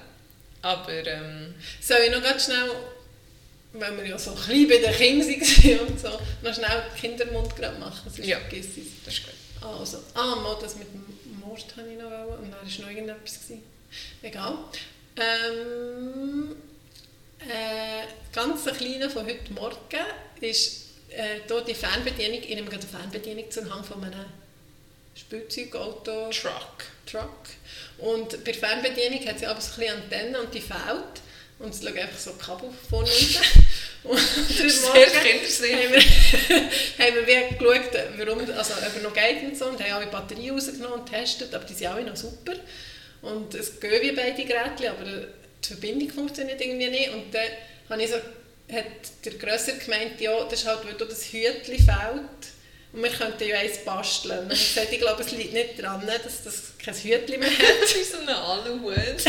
[0.63, 2.71] Aber ähm, Soll ich noch ganz schnell,
[3.75, 6.09] weil wir ja so klein bei den Kindern waren und so,
[6.43, 8.11] noch schnell den Kindermund gerade machen?
[8.11, 8.39] Sonst Ja.
[8.41, 9.05] vergiss ich es.
[9.05, 9.35] das ist gut.
[9.81, 11.05] Also, ah, mal das mit dem
[11.41, 13.35] Mord habe ich noch wollen, und dann war noch irgendetwas.
[13.41, 13.63] Gewesen.
[14.23, 14.59] Egal.
[15.17, 16.57] Ähm,
[17.41, 19.79] äh, ganz ein kleiner von heute Morgen
[20.41, 24.25] ist äh, hier die Fernbedienung, ich nehme gerade eine Fernbedienung zu Hang von einem
[25.15, 26.31] Spielzeugauto.
[26.31, 26.85] Truck.
[27.07, 27.47] Truck.
[27.99, 31.23] Und bei der Fernbedienung hat sie aber so ein bisschen Antenne und die fällt.
[31.61, 33.39] Und es schaut einfach so Kabel vorne raus.
[34.05, 35.77] Und Sehr kindersicher.
[35.77, 36.01] haben wir,
[37.07, 39.67] haben wir geschaut, warum, also, ob er noch geht und so.
[39.67, 42.53] Und haben alle Batterien rausgenommen und getestet, aber die sind alle noch super.
[43.23, 47.11] Und es gehen wie beide Geräte, aber die Verbindung funktioniert irgendwie nicht.
[47.11, 47.47] Und dann
[47.89, 48.85] habe ich so, hat
[49.25, 52.45] der Grösser gemeint, ja, das ist halt, weil da das Hütchen fehlt.
[52.93, 54.45] Und wir könnten ja eins basteln.
[54.45, 57.59] Und ich gesagt, ich glaube, es liegt nicht daran, dass das kein Hütchen mehr hat.
[57.81, 59.25] Das ist so ein Aluhut.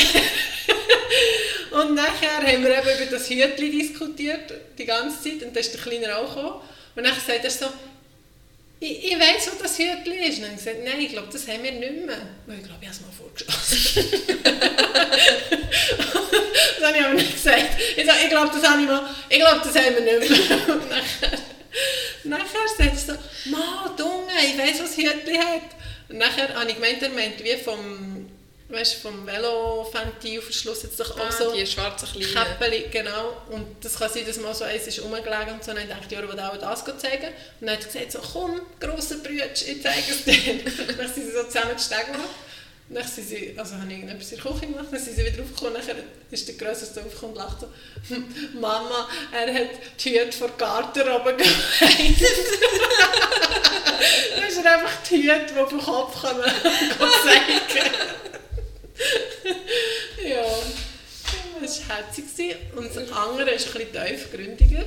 [1.71, 5.43] Und nachher haben wir eben über das Hütchen diskutiert, die ganze Zeit.
[5.43, 6.61] Und dann ist der Kleine auch gekommen.
[6.95, 7.67] Und dann sagt er so,
[8.79, 10.37] ich, ich weiss, wo das Hütchen ist.
[10.37, 12.21] Und dann gesagt, nein, ich glaube, das haben wir nicht mehr.
[12.45, 14.11] Weil ich glaube, ich habe es mal vorgeschlossen.
[16.79, 17.77] das habe ich aber nicht gesagt.
[17.95, 20.75] Ich sage, ich glaube, das habe ich mal, ich glaube, das haben wir nicht mehr.
[20.75, 21.31] Und nachher,
[22.23, 23.13] nachher sagt er so,
[23.49, 25.61] Mann, Dunge, ich weiss, was das Hütchen hat.
[26.09, 28.14] Und nachher habe ich gemeint, er meint wie vom,
[28.69, 32.33] weißt, vom Veloventilverschluss jetzt doch auch Ah, so die schwarzen kleinen.
[32.33, 33.37] Käppeli, genau.
[33.49, 35.71] Und das kann sein, dass mal so eins ist rumgelegen und so.
[35.71, 37.27] Und dann dachte ich, ja, ich will auch das zeigen.
[37.59, 40.53] Und dann hat er gesagt, so, komm, grosser Brütsch, ich zeige es dir.
[40.53, 40.65] Und
[40.99, 42.15] dann sind sie so zusammen gestanden.
[42.87, 45.25] Und dann sind sie, also habe ich irgendetwas in der Küche gemacht, dann sind sie
[45.25, 45.95] wieder aufgekommen, nachher
[46.29, 47.67] ist der Grösser so aufgekommen und lacht so,
[48.59, 52.21] Mama, er hat die Hüte vor die Garderobe geheilt.
[54.35, 58.04] dann ist er einfach die Hüte, die den Kopf kommen, zeigen.
[61.87, 62.19] Das.
[62.75, 64.85] Und das andere ist ein bisschen tiefgründiger,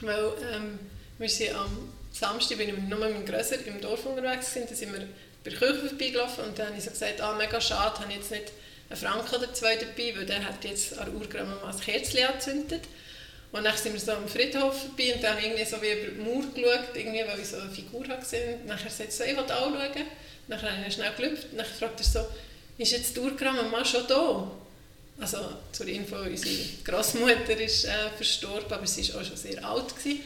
[0.00, 0.78] weil ähm,
[1.18, 4.74] wir sind am Samstag, bin ich nur mit meinem Grösser im Dorf unterwegs gewesen, da
[4.74, 5.06] sind wir
[5.44, 8.18] bei der Kirche vorbeigelaufen und dann habe ich so gesagt, ah, mega schade, habe ich
[8.18, 8.52] jetzt nicht
[8.90, 12.24] einen Franken oder zwei dabei, weil der hat jetzt an der Urgramme mal ein Kerzchen
[12.24, 12.82] angezündet.
[13.52, 15.90] Und dann sind wir so am Friedhof vorbei und dann habe ich irgendwie so wie
[15.90, 18.68] über die Mauer geschaut, irgendwie, weil ich so eine Figur habe gesehen habe.
[18.68, 20.06] Nachher sagt er so, ich will auch schauen.
[20.46, 21.46] Dann habe ich schnell gelüpft.
[21.56, 22.26] Dann fragt er so,
[22.78, 24.50] ist jetzt die Urgramme mal schon da?
[25.20, 25.38] Also
[25.72, 26.54] zur Info, unsere
[26.84, 29.88] Großmutter ist äh, verstorben, aber sie war auch schon sehr alt.
[29.96, 30.20] Gewesen.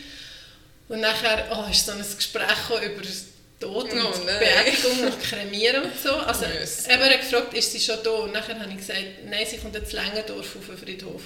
[0.89, 3.25] Und nachher oh, ist so ein Gespräch über das
[3.59, 4.25] Tod und Oh.
[4.25, 6.11] Beerdigung und Kremieren und so.
[6.13, 6.87] Also, Yes.
[6.87, 8.11] eben, er hat gefragt, ist sie schon da?
[8.11, 11.13] Und nachher habe ich gesagt, nein, sie kommt jetzt Längendorf auf den Friedhof.
[11.15, 11.23] Und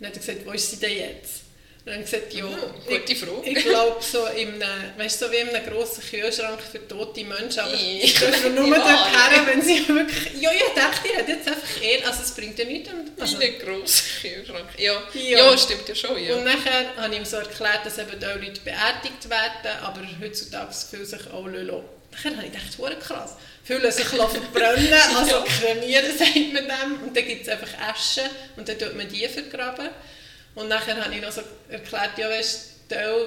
[0.00, 1.42] dann hat er gesagt, wo ist sie denn jetzt?
[1.84, 3.42] Und dann ich gesagt, ja, Oh, gute ich, Frage.
[3.44, 7.58] ich glaube so in einem, weißt, so wie in einem grossen Kühlschrank für tote Menschen,
[7.58, 11.48] aber ich dürfen nur dort her, wenn sie wirklich, ja, ich dachte, die hat jetzt
[11.48, 12.88] einfach eher, also es bringt ja nichts.
[12.88, 14.68] Also, Also, ein grosser Kühlschrank.
[14.78, 15.02] Ja.
[15.12, 15.50] Ja.
[15.50, 15.58] Ja.
[15.58, 16.36] stimmt ja schon, ja.
[16.36, 20.72] Und nachher habe ich ihm so erklärt, dass eben auch Leute beerdigt werden, aber heutzutage
[20.88, 21.82] fühlen sich auch lassen.
[22.12, 23.36] Nachher habe ich gedacht, hure krass.
[23.64, 27.02] Fühlen sich verbrennen, also kremieren sagt man dem.
[27.08, 28.22] Und dann gibt es einfach Asche
[28.56, 29.88] und dann tut man die vergraben.
[30.54, 33.26] Und nachher habe ich noch so erklärt, ja weißt die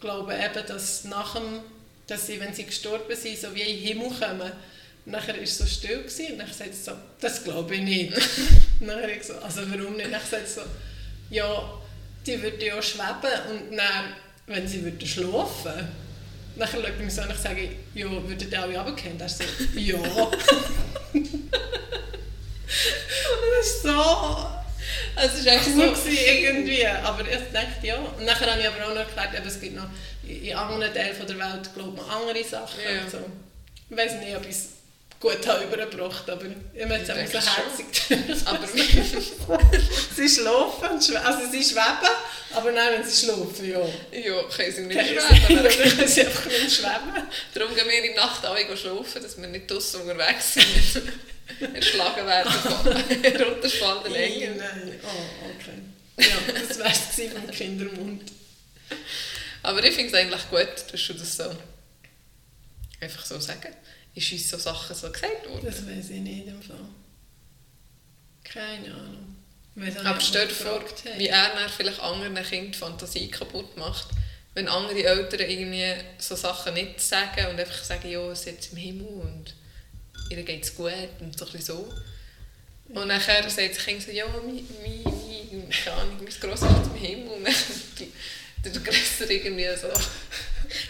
[0.00, 1.60] glauben eben, dass nach dem,
[2.06, 4.52] dass sie, wenn sie gestorben sind, so wie in den Himmel kommen.
[5.04, 7.80] Und nachher war es so still gewesen, und dann sagt sie so, das glaube ich
[7.80, 8.16] nicht.
[8.80, 10.06] und dann habe ich so, also warum nicht?
[10.06, 10.62] Und dann sagt sie so,
[11.30, 11.80] ja,
[12.26, 14.14] die würden ja schweben und dann,
[14.46, 15.88] wenn sie würden schlafen,
[16.58, 19.20] Nachher schaut mich so und ich sage, ja, würdet ihr alle runtergehen?
[19.20, 19.44] Er so,
[19.76, 19.96] ja.
[21.12, 21.28] und
[23.56, 24.47] das ist so...
[25.14, 26.08] Also es ist echt cool so...
[26.08, 27.96] irgendwie, aber ich dachte ja.
[27.96, 29.88] Und nachher habe ich aber auch noch erklärt, eben, es gibt noch
[30.28, 32.80] in anderen Teilen der Welt glaubt man andere Sachen.
[32.82, 33.10] Ja.
[33.10, 33.18] So.
[33.90, 34.68] Ich weiß nicht, ob ich es
[35.20, 38.68] gut habe übergebracht, aber ich habe es einfach so herzig Aber
[40.16, 42.08] Sie schlafen, also sie schweben,
[42.54, 43.80] aber nein, wenn sie schlafen, ja.
[43.80, 45.62] ja, können sie nicht schweben.
[45.62, 47.26] Dann können sie einfach nicht schweben.
[47.54, 51.02] Darum gehen wir in der Nacht alle schlafen, dass wir nicht draussen unterwegs sind.
[51.74, 52.92] Erschlagen werden von
[53.46, 54.56] runterspannenden Engeln.
[54.58, 56.28] Nein, oh, okay.
[56.28, 58.32] Ja, das wäre es vom Kindermund.
[59.62, 61.56] Aber ich finde es eigentlich gut, dass du das so
[63.00, 63.74] einfach so sagen.
[64.14, 65.66] Ist uns so Sachen so gesagt worden?
[65.66, 66.76] Das weiß ich nicht im Fall.
[68.44, 69.36] Keine Ahnung.
[70.04, 71.18] Aber stell dir vor, haben.
[71.18, 74.08] wie er dann vielleicht anderen Kindern die Fantasie kaputt macht,
[74.54, 78.72] wenn andere Eltern irgendwie so Sachen nicht sagen und einfach sagen, ja, sie ist jetzt
[78.72, 79.54] im Himmel und
[80.30, 81.92] ihr geht es gut und so ein bisschen so.
[82.88, 86.90] Und nachher sagt das Kind so, ja, mein, mein, mein, keine Ahnung, mein Grosser ist
[86.90, 87.54] im Himmel und dann
[88.64, 89.88] der Grösser irgendwie so,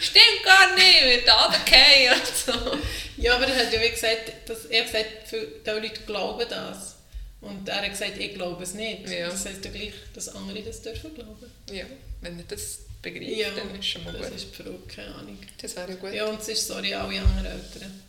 [0.00, 2.78] stimmt gar nicht, wird runterfallen und so.
[3.16, 6.94] Ja, aber er hat ja wie gesagt, dass, er gesagt, viele Leute glauben das.
[7.40, 9.08] Und er hat gesagt, ich glaube es nicht.
[9.08, 9.28] Ja.
[9.28, 11.50] Das heisst ja gleich, dass andere das dürfen glauben.
[11.70, 11.84] Ja,
[12.20, 14.36] wenn er das begreift, Ja, dann ist schon mal das gut.
[14.36, 15.38] ist die Frage, keine Ahnung.
[15.60, 16.12] Das wäre gut.
[16.12, 18.02] Ja, und es ist, sorry, alle anderen Eltern.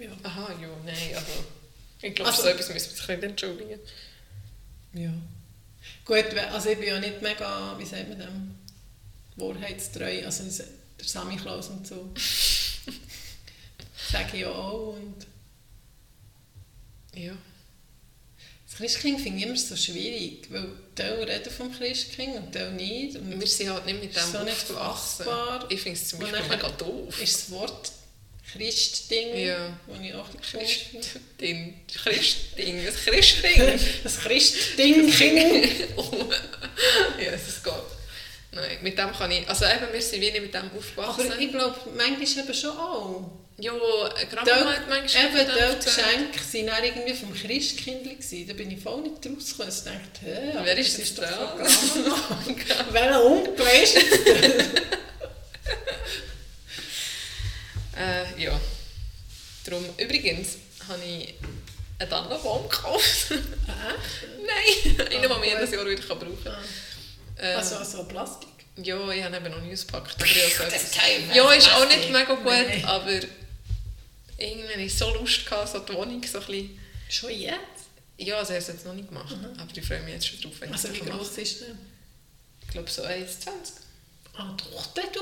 [0.00, 0.10] Ja.
[0.22, 1.32] Aha, ja, nein, also...
[2.00, 3.80] Ich glaube, Also- so etwas müssen wir sich entschuldigen.
[4.94, 5.12] ja.
[6.04, 8.54] Gut, also ich bin ja nicht mega, wie sagt man dem,
[9.36, 12.10] wahrheitstreu, also der Sammy Klaus und so.
[14.10, 15.26] Sage ich ja auch und
[17.14, 17.32] Ja.
[18.66, 23.16] das Christkind finde ich immer so schwierig, weil Teil reden vom Christkind und Teil nicht.
[23.16, 25.70] Und Wir sind halt nicht mit dem so nicht fassbar.
[25.70, 27.20] Ich finde es zum Beispiel mega doof.
[27.22, 27.92] ist das Wort
[28.52, 29.78] Christding, Ja.
[29.86, 30.40] das ich auch ein.
[30.40, 31.74] Christding.
[32.02, 32.84] Christding.
[32.86, 33.80] Das Christding.
[34.04, 35.08] Das Christding,
[37.24, 37.72] ja, das geht.
[38.50, 39.46] Nein, mit dem kann ich...
[39.48, 41.30] Also eben, wir sind wie mit dem aufgewachsen.
[41.32, 43.30] Aber ich glaube, manchmal eben schon auch.
[43.58, 43.72] ja,
[44.44, 45.84] Teil- hat manchmal Eben, erzählt.
[46.32, 48.04] Geschenke waren dann irgendwie vom Christkind.
[48.04, 48.48] gewesen.
[48.48, 49.68] Da bin ich voll nicht rausgekommen.
[49.76, 51.94] Ich dachte, hä, Wer ist das denn doch das?
[52.92, 54.02] Welcher Onkel ist das?
[57.98, 58.60] Äh, ja.
[59.64, 60.56] Darum, übrigens
[60.88, 61.34] habe ich
[61.98, 63.30] einen Tannenbaum gekauft.
[63.30, 66.64] Nein, einen, den man jedes Jahr wieder brauchen kann.
[67.38, 68.48] Ähm, Also, also Plastik.
[68.76, 70.14] ja, ich habe eben noch nie ausgepackt.
[70.16, 72.84] aber ich habe so Das etwas- Teil ja, ist auch nicht mega gut, Nein.
[72.84, 73.10] aber
[74.38, 76.78] irgendwie hatte ich so Lust, gehabt, so die Wohnung so ein bisschen...
[77.08, 77.56] Schon jetzt?
[78.16, 80.40] Ja, also ich habe es jetzt noch nicht gemacht, aber ich freue mich jetzt schon
[80.40, 81.18] drauf, wenn Also, wie es mache.
[81.18, 81.68] groß ist der?
[82.62, 83.48] Ich glaube so 1,20.
[84.36, 85.20] Ah, doch, du?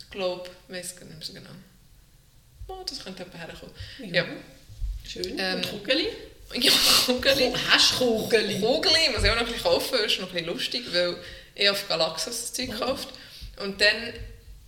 [0.00, 1.50] Ich glaube, ich weiß gar nicht so genau.
[2.68, 3.74] Oh, das könnte jemand herkommen.
[4.00, 4.22] Ja.
[4.22, 4.26] Ja.
[5.06, 5.38] Schön.
[5.38, 6.08] Ähm, Und Kugeli?
[6.54, 6.72] Ja,
[7.06, 7.44] Kugeli.
[7.52, 8.60] Oh, hast du Kugeli?
[8.60, 11.16] Kugeli muss ich auch noch ein bisschen kaufen, ist noch ein bisschen lustig, weil
[11.54, 13.08] ich auf Galaxus das Zeug gekauft
[13.62, 14.12] und dann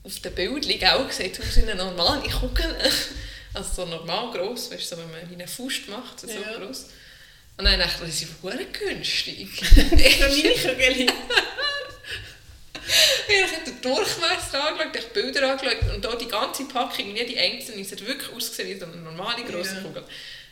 [0.05, 2.77] auf den Bildern auch sieht aus wie eine normale Kugel.
[3.55, 6.59] Also so normal gross, weißt du, so, wenn man wie eine Faust macht, so Ja.
[6.59, 6.91] gross.
[7.57, 9.49] Und dann dachte ich, das ist verdammt günstig.
[9.65, 11.07] Für meine Kugeli.
[13.29, 17.39] Ich habe den Durchmesser angeschaut, ich Bilder angeschaut und auch die ganze Packung, nicht die
[17.39, 19.83] einzelne, es hat wirklich ausgesehen wie so eine normale grosse.
[19.83, 20.05] Kugel.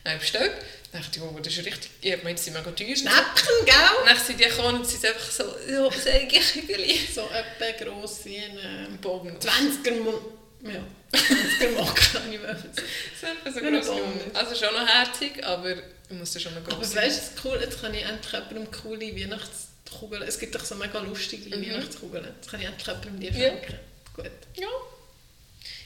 [0.03, 0.53] Dann habe ich bestellt,
[0.93, 2.95] dann dachte ich, oh, das ist richtig, ich gemeint, sie sind mega teuer.
[2.95, 3.75] Schnäppchen, gell?
[4.05, 7.01] Dann sind die gekommen und sie sind einfach so, sage ich irgendwie.
[7.13, 9.39] So etwa gross wie ein Bogen.
[9.39, 10.33] 20er Mo
[10.63, 10.81] ja,
[11.13, 12.41] 20er Mock, kann ich.
[13.21, 14.01] So etwa so gross.
[14.35, 17.81] Also schon noch herzig, aber ich muss schon noch Aber gross weißt du, cool, jetzt
[17.81, 19.15] kann ich endlich jemandem coole
[19.91, 20.23] Weihnachtskugeln.
[20.23, 21.63] Es gibt doch so mega lustige Mhm.
[21.71, 22.25] Weihnachtskugeln.
[22.25, 23.33] Jetzt kann ich endlich jemandem die Ja.
[23.51, 23.79] schenken.
[24.15, 24.31] Gut.
[24.57, 24.69] Ja.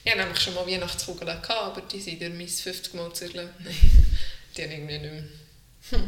[0.04, 3.60] Ich hatte nämlich schon mal Weihnachtskugeln, gehabt, aber die sind durch mein 50 Mal zerlegt.
[3.60, 3.74] Nein,
[4.56, 6.02] die haben irgendwie nicht mehr.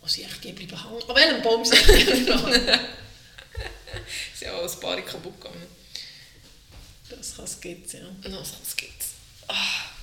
[0.00, 1.02] Wo sie echt geblieben hängen.
[1.08, 2.78] An welchem Baum sind die geblieben?
[4.32, 5.66] Es sind auch ein paar kaputt gegangen.
[7.08, 8.28] Das kann es geben, ja.
[8.30, 9.10] No, was gibt's?
[9.48, 9.54] Ah,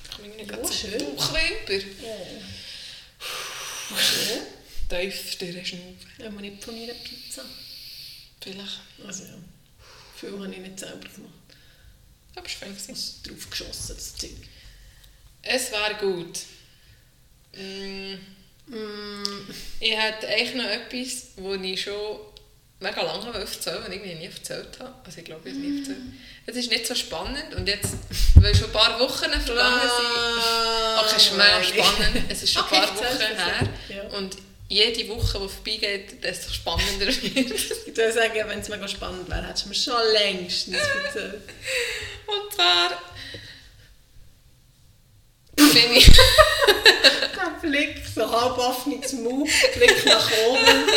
[0.04, 1.16] ich komme irgendwie Ja, gerade so schön.
[1.16, 1.86] Bauchwimper.
[2.04, 2.28] Oh.
[3.98, 4.40] Schön.
[5.00, 5.98] Tief durchschnaufen.
[6.26, 7.44] Aber nicht von meiner Pizza.
[8.42, 8.80] Vielleicht.
[9.06, 9.34] Also ja.
[10.20, 11.34] Viel habe ich nicht selber gemacht.
[12.36, 12.96] Aber es war fein.
[13.24, 14.32] drauf geschossen, das Zeug.
[15.42, 16.40] Es war gut.
[17.56, 18.16] Mm,
[18.68, 19.48] Mm,
[19.82, 22.20] Ich hätte eigentlich noch etwas, das ich schon
[22.80, 24.94] mega lange erzählen wollte, und irgendwie nie erzählt habe.
[25.04, 25.98] Also ich glaube, ich habe es nie erzählt.
[26.46, 27.90] Es ist nicht so spannend und jetzt,
[28.36, 32.64] weil schon ein paar Wochen vergangen sind, okay, es ist mega spannend, es ist schon
[32.64, 34.04] Okay, ein paar Wochen her ja.
[34.18, 34.38] und
[34.72, 39.46] jede Woche, die vorbeigeht, desto spannender wird Ich würde sagen, wenn es mega spannend wäre,
[39.48, 41.42] hättest du mir schon längstens erzählt.
[42.26, 42.90] Und zwar
[45.56, 46.08] bin ich...
[46.08, 50.60] Der Blick, so halb offenes Mund, Blick nach oben.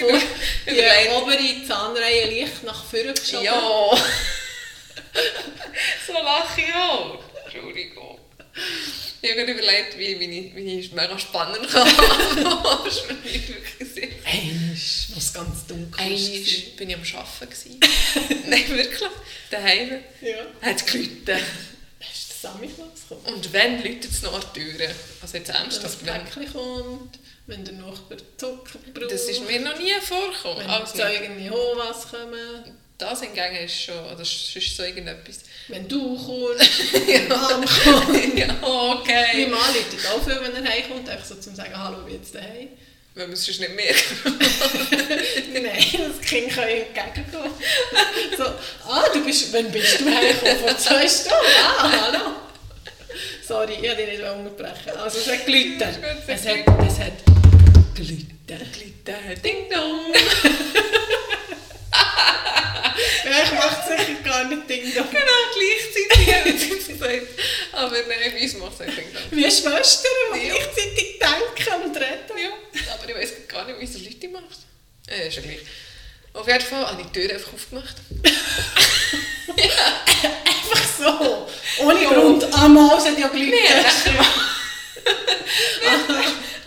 [0.00, 0.20] Äh, von
[0.66, 3.44] die obere Zahnreihe leicht nach vorne geschoben.
[3.44, 3.90] Ja!
[6.06, 7.18] so lache ich auch.
[7.44, 8.18] Entschuldigung.
[9.22, 11.88] Ich habe gerade überlegt, wie, ich, es mega spannend kann.
[11.88, 14.08] Aber es war nicht wirklich sicher.
[14.24, 14.76] Einmal,
[15.16, 16.78] was ganz dunkel ist.
[16.78, 17.80] war ich am Arbeiten.
[18.48, 19.10] Nein, wirklich.
[19.50, 20.36] Daheim Ja.
[20.62, 21.42] hat es geläutet.
[22.00, 23.34] Hast du Sammy Klaus gekommen?
[23.34, 24.94] Und wenn, läutet es noch an die Türe.
[25.20, 26.06] Also jetzt Wenn das ernsthaft.
[26.06, 29.10] Wenn, Päckchen kommt, wenn der Nachbar Zucker braucht.
[29.10, 30.58] das ist mir noch nie vorgekommen.
[30.58, 32.78] Wenn Also, Zeugen in Hohwas kommen.
[32.98, 35.38] Das hingegen ist schon, oder sonst so irgendetwas.
[35.68, 38.38] Wenn du kommst, wenn Mom kommt.
[38.38, 39.46] ja, Mein okay.
[39.46, 42.68] Mann läutet auch viel, wenn er heimkommt, einfach so zum sagen, hallo, wie jetzt daheim.
[43.14, 44.38] Wenn man es sonst nicht merken.
[45.52, 47.52] Nein, das Kind kann ihm entgegenkommen.
[48.36, 48.44] So,
[48.88, 50.58] ah, du bist, wann bist du heimgekommen?
[50.58, 51.34] Vor zwei Stunden?
[51.62, 52.34] Ah, hallo.
[53.46, 54.96] Sorry, ich wollte dich nicht unterbrechen.
[54.96, 55.80] Also, es hat geläutet.
[55.80, 57.12] Ja, ist es hat es hat
[57.94, 58.28] geläutet.
[58.72, 60.12] Glitter, Ding dong.
[63.24, 65.06] Ja, ich mache sicher gar nicht Ding Dong.
[65.10, 67.26] Genau, gleichzeitig gesagt.
[67.72, 69.22] Aber nein, bei uns macht es Ding dong.
[69.30, 70.54] Wie Schwestern, die Ja.
[70.54, 72.38] gleichzeitig denken und reden.
[72.42, 74.58] Ja, aber ich weiß gar nicht, wie es Leute macht.
[75.08, 75.60] Äh, ist ja gleich.
[76.34, 77.96] Auf jeden Fall habe ich die Tür einfach aufgemacht.
[79.58, 81.48] Einfach so.
[81.84, 82.44] Ohne Grund.
[82.54, 84.26] Einmal hat ja nachher mal...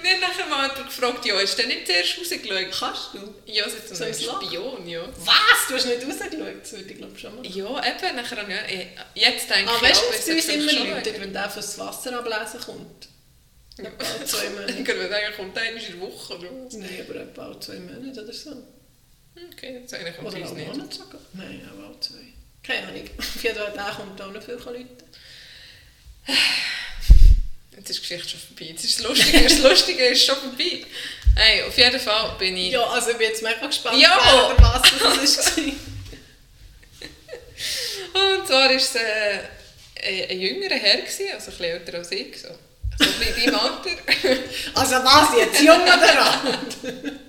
[0.01, 2.71] Wir haben nachher mal gefragt, ja, hast du nicht zuerst rausgeschaut?
[2.71, 3.35] Kannst du?
[3.45, 4.13] Ja, es ist So ein?
[4.13, 5.01] Spion, ja.
[5.19, 5.67] Was?
[5.67, 6.61] Du hast nicht rausgeschaut?
[6.61, 7.45] Das würde ich glaube schon mal.
[7.45, 8.73] Ja, eben, nachher habe ich...
[8.79, 12.17] eh, Jetzt denke Ah, ich, weißt du, es uns immer läutet, wenn der fürs Wasser
[12.17, 13.07] ablesen kommt?
[13.77, 13.85] Ja.
[13.99, 14.73] Etwa zwei Monate.
[14.73, 16.73] Ich würde sagen, kommt einer in der Woche oder was?
[16.73, 18.51] Nein, aber etwa alle zwei Monate oder so.
[19.53, 20.67] Okay, jetzt eigentlich kommt Oder uns nicht.
[20.67, 21.21] Monate sogar.
[21.33, 22.17] Nein, aber alle zwei.
[22.63, 23.09] Keine Ahnung.
[23.17, 25.05] Auf jeden Fall, der kommt auch noch viel Leute.
[27.82, 28.65] Jetzt ist die Geschichte schon vorbei.
[28.65, 30.86] Jetzt ist das Lustige, das Lustige ist schon vorbei.
[31.36, 32.72] Hey, auf jeden Fall bin ich...
[32.74, 34.54] Ja, also ich bin jetzt mega gespannt, Ja.
[34.60, 34.82] was
[35.36, 35.63] das war.
[38.13, 39.00] Und zwar war es äh,
[40.04, 42.39] ein, ein jüngerer Herr, gewesen, also ein bisschen älter als ich.
[42.39, 43.89] So, so ein bisschen deinem Alter.
[44.76, 45.62] Also was jetzt?
[45.62, 46.78] Jung oder alt?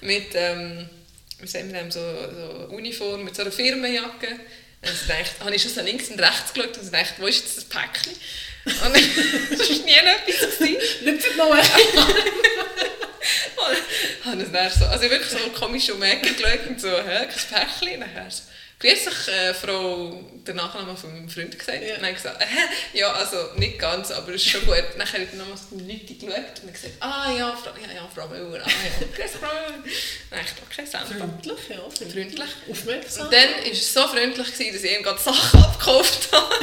[0.00, 0.88] mit, ähm,
[1.40, 4.40] wie sagen wir dem, so, so Uniform, mit so einer Firmenjacke.
[4.86, 7.26] Und ich dachte, habe ich schon so links und rechts geschaut und ich dachte, wo
[7.26, 8.12] ist jetzt das Päckchen?
[8.64, 8.94] Und das
[9.68, 10.60] war nie etwas.
[11.02, 11.64] Lüpft noch ein.
[13.56, 16.88] Und habe es dann so, also wirklich so komisch um die Ecke geschaut und so,
[16.88, 18.02] hä, kein Päckchen?
[18.02, 18.42] Und dann so,
[18.84, 21.82] grüß dich, äh, Frau, der Nachname von meinem Freund gesagt.
[21.82, 21.96] Ja.
[21.96, 24.84] Und dann gesagt, hä, ja, also nicht ganz, aber es ist schon gut.
[24.96, 28.08] Dann habe ich nochmal so die Leute geschaut und gesagt, ah ja, Frau, ja, ja,
[28.14, 29.84] Frau Müller, ah ja, grüß dich, Frau Müller.
[30.30, 31.06] Habe ich okay, Samba.
[31.06, 32.10] Freundlich, ja.
[32.12, 32.50] Freundlich.
[32.70, 33.26] Aufmerksam.
[33.26, 36.54] Und dann war es so freundlich, gewesen, dass ich ihm gerade Sachen abgekauft habe.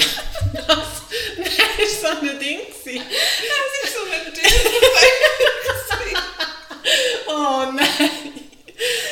[0.54, 2.60] Nein, das war so ein Ding.
[2.60, 3.06] gewesen.
[3.10, 4.42] Das ist so eine Tür.
[7.28, 8.41] Oh nein.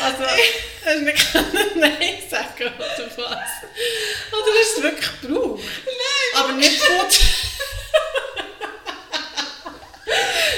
[0.01, 0.23] Also,
[0.85, 3.17] hast du nicht Nein sagen oder was?
[3.17, 5.63] Oder hast du es wirklich gebraucht?
[5.85, 6.41] Nein.
[6.43, 7.19] Aber nicht gut.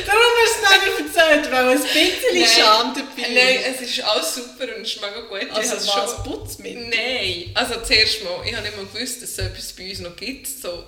[0.05, 0.71] Darum hast du es
[1.05, 2.47] nicht erzählt, weil ein bisschen Nein.
[2.55, 5.41] Scham dabei Nein, es ist alles super und es ist mega gut.
[5.43, 6.87] Ich Also habe was, schon- Putzmittel?
[6.89, 9.99] Nein, also zuerst mal, ich habe nicht mal gewusst, dass es so etwas bei uns
[9.99, 10.83] noch gibt, so,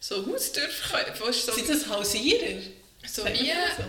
[0.00, 2.60] so Haustürverkäufe, du, Sind so, das Hausierer?
[3.12, 3.48] so wie...
[3.76, 3.84] so?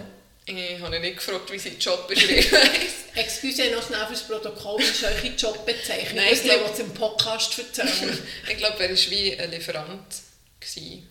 [0.48, 3.35] Ich habe nicht gefragt, wie sein Job beschrieben ist.
[3.56, 6.16] Excuse, noch schnell fürs Protokoll, wie ist eure Jobbezeichnung?
[6.16, 8.18] Nein, das ich glaub- was im Podcast erzählen.
[8.50, 10.16] ich glaube, er war wie ein Lieferant.
[10.60, 11.08] Gewesen.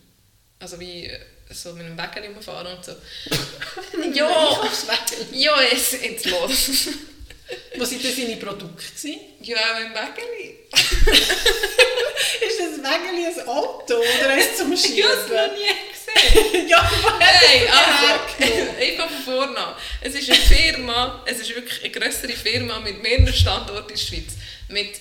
[0.59, 1.19] Also wie äh,
[1.51, 2.91] so mit einem Wägel rumfahren und so.
[4.13, 4.69] ja,
[5.31, 6.89] ja, jetzt, jetzt los.
[7.77, 8.83] Was waren denn seine Produkte?
[8.85, 9.19] gewesen?
[9.41, 10.55] ja, im Wägel.
[12.47, 16.04] Ist das Wägeli ein Auto oder eins zum Ich habe es noch nie gesehen.
[16.67, 19.75] ja, aber Nein, fange von vorne.
[20.01, 23.97] Es ist eine Firma, es ist wirklich eine grössere Firma mit mehreren Standorten in der
[23.97, 24.33] Schweiz.
[24.69, 24.99] Mit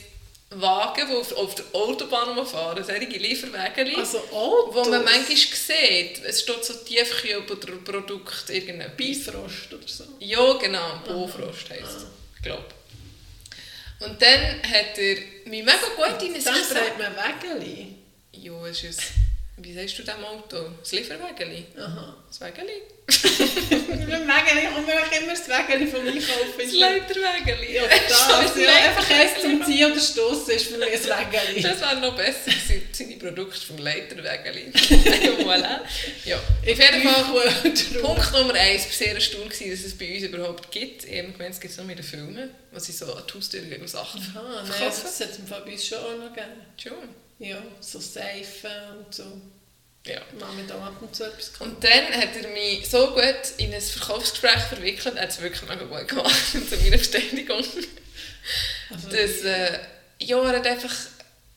[0.50, 3.96] Wagen, die auf, auf der Autobahn fahren, solche Lieferwagen.
[3.96, 4.74] Also Autos?
[4.74, 8.96] wo man manchmal sieht, es steht so Tiefkühlprodukt, irgendetwas.
[8.96, 10.05] Bifrost oder so.
[10.20, 12.66] Ja, genau, Bofrost heisst es, ich glaube.
[14.01, 15.16] Und dann hat er
[15.47, 16.64] mich mega gut in Gespräch...
[16.64, 17.95] sagt man Wägeli.
[18.32, 19.01] Ja, es ist
[19.57, 20.70] wie sagst du dem Auto?
[20.80, 21.64] Das Lieferwägeli.
[21.78, 22.16] Aha.
[22.26, 22.82] Das Wägeli?
[23.07, 26.59] Beim Wägeli kommt mir auch immer das Wägeli vom Einkaufen.
[26.59, 27.74] Das Leiterwägeli.
[27.74, 28.57] Ja, das.
[28.57, 31.62] Ja, einfach eins zum Ziehen oder Stossen ist für mich ein Wägeli.
[31.62, 34.72] Das wäre noch besser gewesen, seine Produkte vom Leiterwägeli.
[35.44, 35.82] voilà.
[36.24, 40.14] Ja, auf jeden Fall, Punkt Nummer eins, ich war sehr erstaunt, gewesen, dass es bei
[40.14, 41.05] uns überhaupt gibt.
[41.05, 43.34] Ich habe gemeint, es gibt es nur in den Filmen, wo sie so an die
[43.34, 45.02] Haustür Sachen Aha, nein, verkaufen.
[45.05, 46.61] das hat es im Fall bei uns schon auch noch gegeben.
[46.76, 47.24] Schon.
[47.39, 49.24] Ja, so Seifen und so.
[50.07, 50.20] Ja.
[50.32, 51.70] Wir da ab und zu etwas gehabt.
[51.70, 53.24] Und dann hat er mich so gut
[53.57, 57.64] in ein Verkaufsgespräch verwickelt, er hat es wirklich mega gut gemacht, zu meiner Bestätigung.
[58.91, 59.78] Also, äh,
[60.20, 60.95] ja, er hat einfach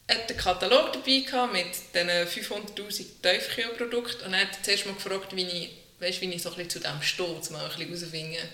[0.09, 5.36] hat einen Katalog dabei gehabt mit diesen 500'000 Tiefkühlprodukten und er hat zuerst mal gefragt,
[5.36, 5.69] wie ich,
[5.99, 8.49] weißt, wie ich so ein bisschen zu dem stehe, um mal ein bisschen herauszufinden.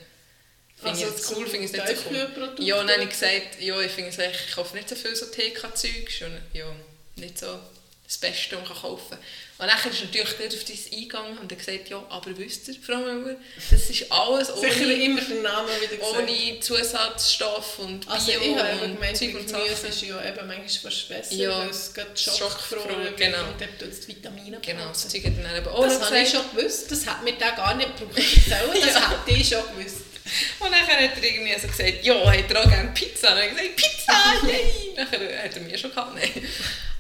[0.76, 2.56] Finde ich Also es cool, finde ich es nicht so cool.
[2.60, 4.96] Ja, und dann habe ich gesagt, ja, ich finde es eigentlich, ich kaufe nicht so
[4.96, 6.76] viel so TK-Zeug, schon ja,
[7.16, 7.60] nicht so
[8.06, 9.20] das Beste, was man kaufen kann.
[9.60, 12.68] Und dann ist er natürlich gleich auf das eingegangen und hat gesagt, ja, aber wisst
[12.68, 13.38] ihr, Frau Müller,
[13.72, 16.18] das ist alles Sicher ohne, immer den Namen wieder gesagt.
[16.18, 19.90] ohne Zusatzstoff und Bio Also ich habe und gemeint, Zeug und Gemüse Sachen.
[19.90, 21.60] ist ja eben manchmal fast besser, Ja.
[21.60, 22.80] weil es gerade Schockfroh,
[23.16, 23.40] genau.
[23.48, 25.08] und dort tut es Vitamine Genau, das.
[25.08, 27.52] Zeug hat er dann eben auch Das habe ich schon gewusst, das hat mir da
[27.52, 28.48] gar nicht gebraucht das
[28.94, 29.12] Ja.
[29.12, 29.98] hätte ich schon gewusst.
[30.60, 33.30] Und dann hat er irgendwie so gesagt, ja, hat er auch gerne Pizza?
[33.30, 34.94] Und dann habe ich gesagt, Pizza, yay!
[34.96, 36.48] Nachher hat er mir schon gehabt, nein.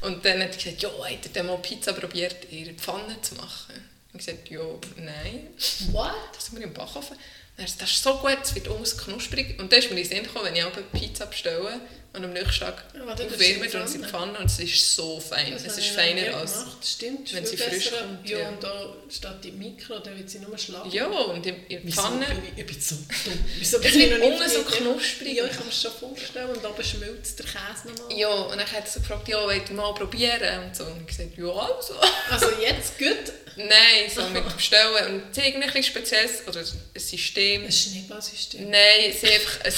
[0.01, 3.21] Und dann hat er gesagt, ja, hat er denn mal Pizza probiert, in der Pfanne
[3.21, 3.76] zu machen?
[4.11, 4.61] Und ich gesagt, ja,
[4.97, 5.47] nein.
[5.91, 6.13] What?
[6.34, 7.17] Das sind wir im Backofen.
[7.55, 9.59] Er gesagt, das ist so gut, es wird alles knusprig.
[9.59, 11.79] Und dann ist mir in den Sinn gekommen, wenn ich auch eine Pizza bestelle
[12.13, 15.19] und am nächsten Tag Ja, aufwärme ist und sie die Pfanne und es ist so
[15.19, 15.51] fein.
[15.51, 16.59] Das es ist feiner als...
[16.59, 16.77] gemacht.
[16.85, 18.03] Stimmt, wenn sie frisch besser.
[18.03, 18.49] kommt, Ja, ja.
[18.49, 20.91] und da steht die Mikro, dann wird sie nur schlagen.
[20.91, 22.25] Ja, und in in der Pfanne...
[22.55, 23.39] ich, bin so dumm.
[23.59, 25.37] Wieso Es bin ich noch nicht unten so knusprig.
[25.37, 26.49] Ja, ich kann mir das schon vorstellen.
[26.49, 28.17] Und oben schmilzt der Käse nochmal.
[28.17, 30.65] Ja, und dann hat so gefragt, ja, wollt ihr mal probieren?
[30.65, 30.85] Und so.
[30.85, 31.95] Und ich gesagt, ja, also.
[32.29, 33.33] Also jetzt gut.
[33.55, 35.15] Nein, so mit Bestellen.
[35.15, 37.65] Und es ist irgendwie ein spezielles, oder ein System.
[37.65, 38.69] Ein Schneeballsystem.
[38.69, 39.73] Nein, es ist einfach ein,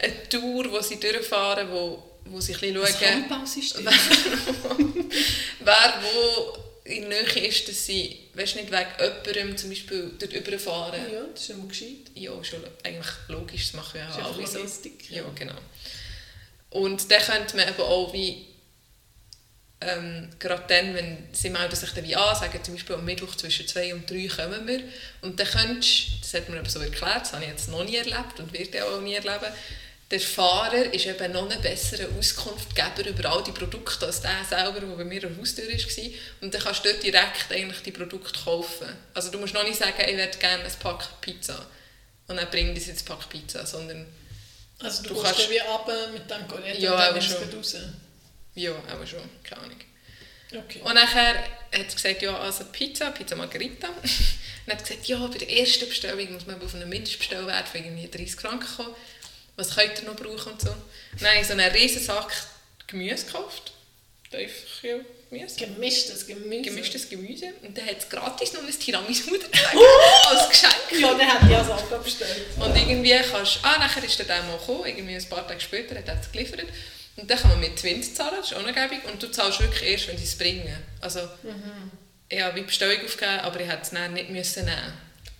[0.00, 3.86] eine Tour, die sie durchfahren, wo, wo sie ein bisschen Ein schauen, Handballsystem.
[5.60, 8.86] wer wo in der Nähe ist, dass sie, weißt nicht, wegen
[9.26, 11.00] jemandem zum Beispiel dort überfahren.
[11.12, 12.10] Ja, das ist immer gescheit.
[12.14, 14.60] Ja, schon eigentlich logisch, das machen ist auch alle so.
[15.10, 15.56] Ja, genau.
[16.70, 18.46] Und dann könnte man eben auch wie,
[19.80, 23.34] ähm, gerade dann, wenn sie melden sich dann wie an, sagen zum Beispiel am Mittwoch
[23.36, 24.80] zwischen 2 und 3 kommen wir,
[25.22, 27.96] und dann könntest, das hat man eben so erklärt, das habe ich jetzt noch nie
[27.96, 29.52] erlebt und werde auch nie erleben,
[30.10, 34.78] der Fahrer ist eben noch ein besserer Auskunftgeber über all die Produkte als der selber,
[34.78, 36.10] der bei mir an der Haustür war.
[36.42, 38.86] Und dann kannst du dort direkt eigentlich die Produkte kaufen.
[39.14, 41.66] Also du musst noch nicht sagen, ich würde gerne ein Pack Pizza.
[42.28, 44.06] Und dann bringt es jetzt ein Pack Pizza, sondern
[44.78, 47.36] Also du, Du kannst- wie runter mit dem Gerät Ja, und dann aber schon.
[47.56, 47.76] raus.
[48.56, 49.80] Ja, auch schon, keine Ahnung.
[50.52, 50.80] Okay.
[50.82, 53.88] Und nachher hat er gesagt, ja, also Pizza, Pizza Margherita.
[54.66, 58.08] Und hat gesagt, ja, bei der ersten Bestellung muss man auf einen Mindestbestellwert von irgendwie
[58.08, 58.94] 30 Franken kommen.
[59.54, 60.70] Was könnt ihr noch brauchen und so.
[60.70, 62.32] Und dann habe ich so einen riesen Sack
[62.86, 63.72] Gemüse gekauft.
[64.30, 65.56] Tiefkühl Gemüse.
[65.56, 66.62] Gemischtes Gemüse.
[66.62, 67.52] Gemischtes Gemüse.
[67.62, 69.78] Und dann hat es gratis noch ein Tiramisu dazu
[70.28, 71.00] als Geschenk.
[71.00, 72.46] Ja, dann hätte ich als Abgabe bestellt.
[72.58, 76.08] Und irgendwie kannst ah, nachher ist der mal gekommen, irgendwie ein paar Tage später hat
[76.08, 76.64] er es geliefert.
[77.16, 79.00] Und dann kann man mit Twins zahlen, das ist auch noch gäbig.
[79.10, 80.76] Und du zahlst wirklich erst, wenn sie es bringen.
[81.00, 81.20] Also,
[82.28, 84.92] ich habe wie Bestellung aufgegeben, aber ich hätte es dann nicht müssen nehmen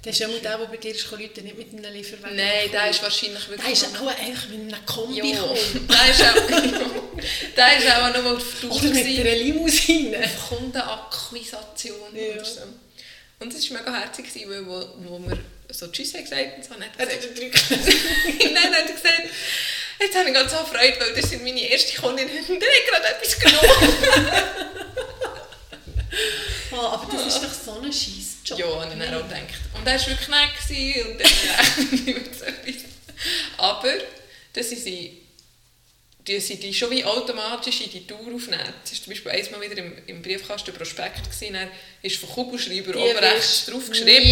[0.03, 2.71] Das ist ja mal der, der bei dir ist, Leute nicht mit einem Lieferwagen Nein,
[2.73, 3.73] der ist wahrscheinlich Der wirklich...
[3.73, 5.89] ist auch eigentlich mit einem Kombi ja, gekommen.
[5.89, 7.17] der ist auch...
[7.57, 10.31] der ist auch nur auf Oder mit einer Limousine.
[10.49, 12.45] Kundenakquisition Ja.
[12.45, 12.61] so.
[13.39, 15.39] Und es war mega herzig, weil wo, wo wir
[15.71, 19.23] so Tschüss haben gesagt und so, hat er Hat gesagt, Nein, hat er gesagt,
[20.01, 22.87] jetzt habe ich ganz so Freude, weil das sind meine erste Kundin und der hat
[22.91, 23.93] gerade etwas genommen.
[26.73, 28.59] Ah, aber das ist doch so ein Scheissjob.
[28.59, 29.61] ja, und dann er auch gedacht.
[29.75, 32.85] Und er war wirklich nett und dann äh, nicht mehr so etwas.
[33.57, 33.95] Aber,
[34.53, 35.23] das sind sie,
[36.27, 38.75] die sind die schon wie automatisch in die Tour aufnehmen.
[38.85, 41.71] Es war zum Beispiel einmal wieder im, im Briefkasten Prospekt, gewesen, dann
[42.03, 44.25] ist von Kugelschreiber oben rechts drauf geschrieben,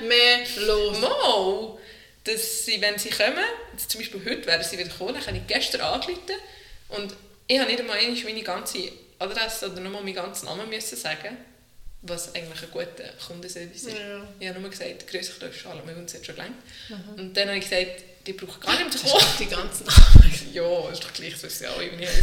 [0.00, 0.98] Nie mehr los.
[0.98, 1.78] Mal,
[2.28, 5.36] dass sie, wenn sie kommen, jetzt zum Beispiel heute wären sie wieder gekommen, dann habe
[5.36, 6.20] ich gestern angerufen
[6.88, 7.14] und
[7.46, 11.36] ich habe nicht einmal meine ganze Adresse oder nur meinen ganzen Namen müssen sagen,
[12.02, 13.98] was eigentlich ein guter Kundenservice ist.
[13.98, 14.28] Ja.
[14.38, 16.56] Ich habe nur gesagt, grüß dich, da ist Charlotte Müller, hat schon gelangt.
[17.16, 19.24] Und dann habe ich gesagt, die brauchen gar nicht mehr kommen.
[19.40, 20.48] die ganzen Namen.
[20.52, 22.06] ja, ist doch gleich, so ist ja auch irgendwie.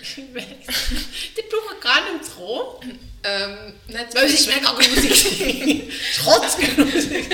[0.00, 0.46] Ich weiss.
[1.36, 2.98] Die brauchen gar nicht mehr kommen.
[3.22, 3.74] ähm,
[4.14, 5.92] Weil es ist mega grusig.
[6.24, 7.28] Kotzgrusig.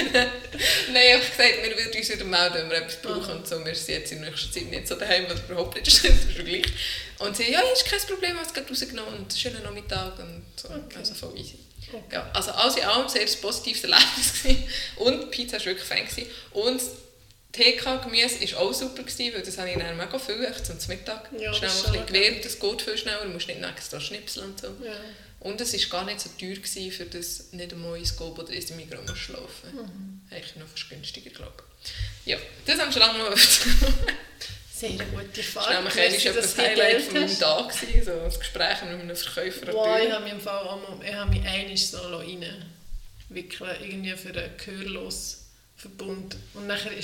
[0.93, 3.65] Nein, ich habe gesagt, wir würden uns wieder melden, wenn wir etwas brauchen und so.
[3.65, 6.45] Wir sind jetzt in nächster Zeit nicht so daheim, was überhaupt nicht stimmt, das ist
[6.45, 6.65] gleich.
[7.19, 10.69] Und sie, ja, ist kein Problem, hast gerade rausgenommen und schönen Nachmittag und so.
[10.69, 10.97] Okay.
[10.99, 11.59] Also voll easy.
[11.89, 12.03] Okay.
[12.11, 14.65] Ja, also alles in allem sehr positives Erlebnis gewesen.
[14.97, 16.09] und die Pizza war wirklich fein.
[16.09, 16.29] Gewesen.
[16.53, 16.83] Und
[17.57, 21.31] TK-Gemüse war auch super, gewesen, weil das habe ich dann mega viel echt zum Mittag.
[21.39, 24.47] Ja, schnell das ein bisschen gewählt, das geht viel schneller, du musst nicht extra schnipseln
[24.47, 24.67] und so.
[24.85, 24.93] Ja.
[25.41, 28.51] Und es war gar nicht so teuer, gewesen, für das nicht einmal ins Gob oder
[28.53, 30.21] ins Migros schlafen mhm.
[30.31, 32.33] Eigentlich noch fast günstiger, glaube ich.
[32.33, 33.37] Ja, das haben wir schon lange noch
[34.73, 35.69] Sehr eine gute Das Fahrt.
[35.69, 37.39] war nämlich du Highlight von meinem.
[37.39, 41.07] Tag, gewesen, so das Gespräch mit einem Verkäufer Wow, ich habe mich im Fall einmal,
[41.07, 42.45] ich habe mich einmal so rein
[43.31, 45.45] wickeln, irgendwie für einen gehörlos
[45.77, 46.37] Verbund.
[46.55, 46.99] Und nachher war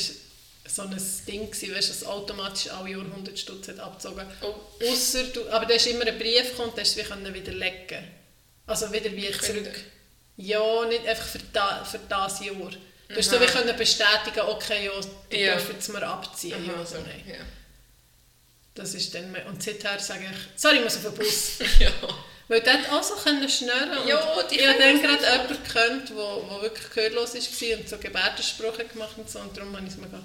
[0.67, 0.97] so ein
[1.27, 4.27] Ding, gewesen, weißt, das automatisch alle Jahre 100 Stutz hat abgezogen.
[4.43, 4.55] Oh.
[4.91, 8.05] Ausser du, aber da ist immer ein Brief gekommen, da hast du wie können widerlegen.
[8.67, 9.65] Also wieder wie Können.
[9.65, 9.81] zurück.
[10.37, 12.55] Ja, nicht einfach für, da, für das Jahr.
[13.09, 13.43] Du hast so Aha.
[13.43, 14.93] wie können bestätigen, okay, ja,
[15.31, 15.53] du Ja.
[15.55, 16.55] darfst jetzt mal abziehen.
[16.55, 17.23] Aha, ja, so, so, nein.
[17.29, 17.45] ja.
[18.75, 21.59] Das ist dann, und seither sage ich, sorry, ich muss auf den Bus.
[21.79, 21.91] ja.
[22.49, 25.63] Weil dort auch so können schnurren Ja, und die Ich habe können dann gerade jemanden
[25.63, 29.41] gekannt, der wirklich gehörlos war und so Gebärdensprache gemacht und so.
[29.41, 30.23] Und darum habe ich es mega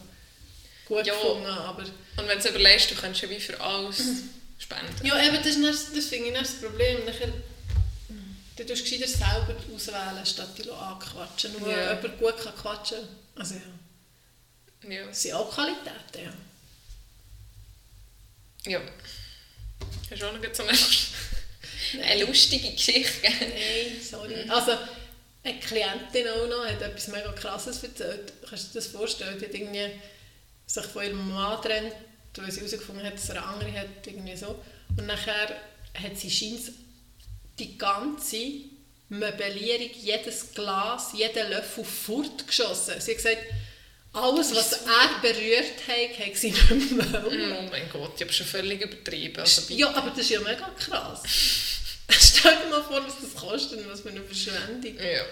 [0.87, 1.13] gut Ja.
[1.13, 1.45] gefunden.
[1.47, 3.97] Aber Und wenn du überlegst, du kannst ja wie für alles
[4.59, 5.05] spenden.
[5.05, 7.05] ja, eben, das, ist das finde ich dann das Problem.
[7.05, 7.31] Nachher,
[8.55, 11.51] du tust gescheiter selber auswählen, statt dich anquatschen.
[11.53, 15.05] Nur wenn jemand gut kann quatschen Also ja, Ja.
[15.07, 16.33] das sind auch Qualitäten,
[18.65, 18.71] ja.
[18.71, 18.81] ja.
[20.09, 23.21] Hast du auch noch so eine, eine lustige Geschichte?
[23.23, 24.49] Nein, sorry.
[24.49, 24.71] Also,
[25.43, 28.33] eine Klientin auch noch hat etwas mega krasses erzählt.
[28.49, 29.37] Kannst du dir das vorstellen?
[29.39, 29.91] Die hat irgendwie
[30.67, 31.93] sich von ihrem Mann getrennt,
[32.35, 34.05] weil sie herausgefunden hat, dass er eine andere hat.
[34.05, 34.63] Irgendwie so.
[34.95, 35.49] Und nachher
[35.95, 36.71] hat sie scheint
[37.57, 38.37] die ganze
[39.09, 42.99] Möblierung, jedes Glas, jeden Löffel fortgeschossen.
[42.99, 43.43] Sie hat gesagt,
[44.13, 47.23] alles, was er berührt hat, hat sie nicht mehr.
[47.25, 49.39] Oh mein Gott, ich habe schon völlig übertrieben.
[49.39, 49.73] Also.
[49.73, 51.23] Ja, aber das ist ja mega krass.
[52.09, 54.95] Stell dir mal vor, was das kostet und was für eine Verschwendung.
[54.97, 55.23] ja.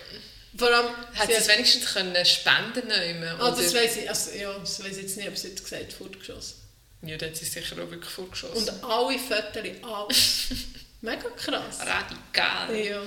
[0.58, 4.32] Vor allem, Hat sie sie es wenigstens können spenden nehmen Ah, das weiss ich, also,
[4.32, 6.56] ja, das ich jetzt nicht, ob sie jetzt gesagt fortgeschossen.
[7.01, 8.58] Ja, dann hat sie sicher auch wirklich vorgeschossen.
[8.58, 10.47] Und alle Fotos, alles.
[11.01, 11.80] mega krass.
[11.80, 12.76] Radikal.
[12.76, 13.01] Ja,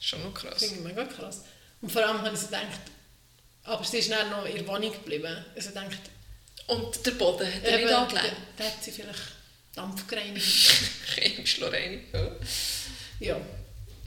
[0.00, 0.58] Schon noch krass.
[0.58, 1.42] finde ich mega krass.
[1.80, 2.80] Und vor allem habe ich so gedacht,
[3.64, 5.44] aber sie ist dann noch in ihrer Wohnung geblieben.
[5.54, 5.96] Also dachte,
[6.66, 8.36] Und der Boden hat er nicht angelegt.
[8.56, 9.20] da hat sie vielleicht
[9.74, 10.46] Dampf gereinigt.
[11.14, 11.58] Chemisch.
[11.58, 12.36] Ja.
[13.20, 13.40] ja.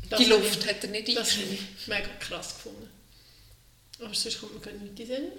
[0.10, 1.68] Das Die habe Luft hat er nicht Das habe eingeschrieben.
[1.80, 2.90] ich mega krass gefunden.
[4.00, 5.32] Aber sonst kommt mir gar nicht in den.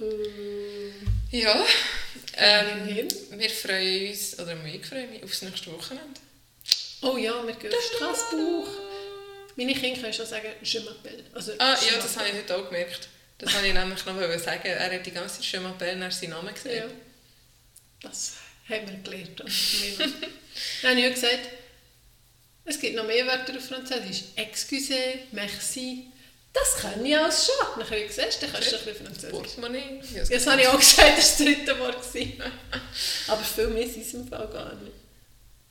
[0.00, 1.64] Äh, Ja.
[2.36, 6.20] Ähm, wir freuen uns, oder ich freue mich aufs nächste Wochenende.
[7.02, 8.68] Oh ja, wir gehen auf Straßburg.
[9.56, 11.24] Meine Kinder können schon sagen, je m'appelle.
[11.32, 12.38] Also, Ah, je ja, das habe ich m'appelle.
[12.42, 13.08] heute auch gemerkt.
[13.38, 14.62] Das wollte ich nämlich noch sagen.
[14.66, 16.76] Er hat die ganze Zeit schon mal nach seinen Namen gesehen.
[16.88, 16.94] Ja.
[18.02, 18.34] Das
[18.68, 19.40] haben wir gelernt.
[19.42, 19.56] Also,
[20.82, 21.48] Dann habe ich auch gesagt,
[22.66, 24.24] es gibt noch mehr Wörter auf Französisch.
[24.36, 24.94] Excuse,
[25.32, 26.06] merci.
[26.52, 27.54] Das kann ich alles schon.
[27.80, 29.30] Dann habe ich gesagt, dann kannst du ein bisschen Französisch.
[29.30, 30.00] Portemonnaie.
[30.14, 32.12] Ja, Ja, Das habe ich auch gesagt, das war das dritte Wort.
[32.12, 32.42] gewesen.
[33.28, 34.92] Aber viel mehr sind es im Fall gar nicht.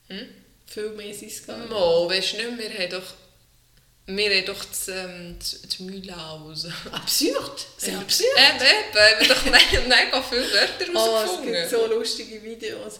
[0.10, 0.28] Hm?
[0.68, 1.70] Viel mehr sind es gar nicht.
[1.70, 3.14] Mo, weißt du nicht, wir haben doch...
[4.08, 6.68] Wir haben doch das, ähm, das, das Mühlhaus.
[6.92, 7.66] Absurd.
[7.78, 8.00] Sehr Ja.
[8.02, 8.30] absurd.
[8.38, 8.94] Eben, eben.
[8.94, 13.00] Wir haben doch me- mega viele Wörter Oh, es gibt so lustige Videos.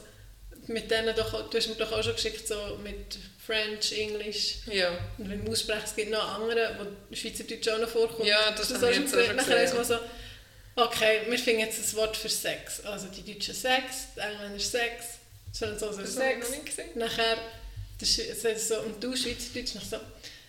[0.66, 4.56] Mit denen doch, du hast mir doch auch schon geschickt, so mit French, English.
[4.72, 4.90] Ja.
[5.18, 8.28] Und wenn du aussprichst, es gibt noch andere, wo Schweizerdeutsch auch noch vorkommt.
[8.28, 9.78] Ja, das Hast habe ich jetzt schon Nachher ist gesehen.
[9.78, 12.82] man so, okay, wir finden jetzt ein Wort für Sex.
[12.86, 13.84] Also die Deutsche Sex,
[14.16, 15.06] die Engländer Sex,
[15.54, 16.50] die Franzosen Das habe ich Sex.
[16.50, 16.90] noch nicht gesehen.
[16.96, 17.38] Nachher,
[18.00, 19.98] das das so, und du Schweizerdeutsch, nach so,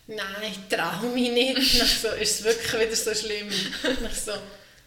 [0.06, 1.78] nein, ich traue mich nicht.
[1.78, 3.48] Nach so, ist es wirklich wieder so schlimm?
[4.02, 4.32] Nach so,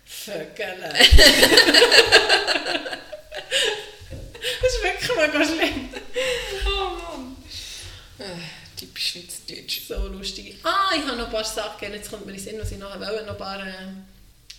[0.05, 0.91] Vögele.
[4.61, 5.89] das ist wirklich mega schlimm.
[8.19, 9.81] Äh, typisch Schweizerdeutsch.
[9.87, 10.55] So lustig.
[10.63, 12.77] Ah, ich habe noch ein paar Sachen, jetzt kommt mir in den Sinn, was ich
[12.77, 13.71] nachher wollte, noch ein paar äh,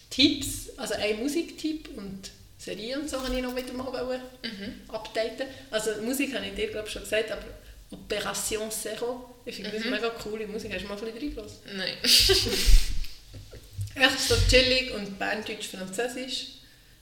[0.08, 4.80] Tipps, also ein Musiktipp und Serien und so habe ich noch wieder mal wollen Mhm.
[4.94, 5.46] updaten.
[5.70, 7.44] Also Musik habe ich dir glaube ich schon gesagt, aber
[7.90, 9.90] Operation Zero, ich finde das Mhm.
[9.90, 10.72] mega coole Musik.
[10.74, 11.58] Hast du mal ein bisschen reingelassen?
[11.76, 11.94] Nein.
[13.94, 16.46] Echt so chillig und Berndeutsch, Französisch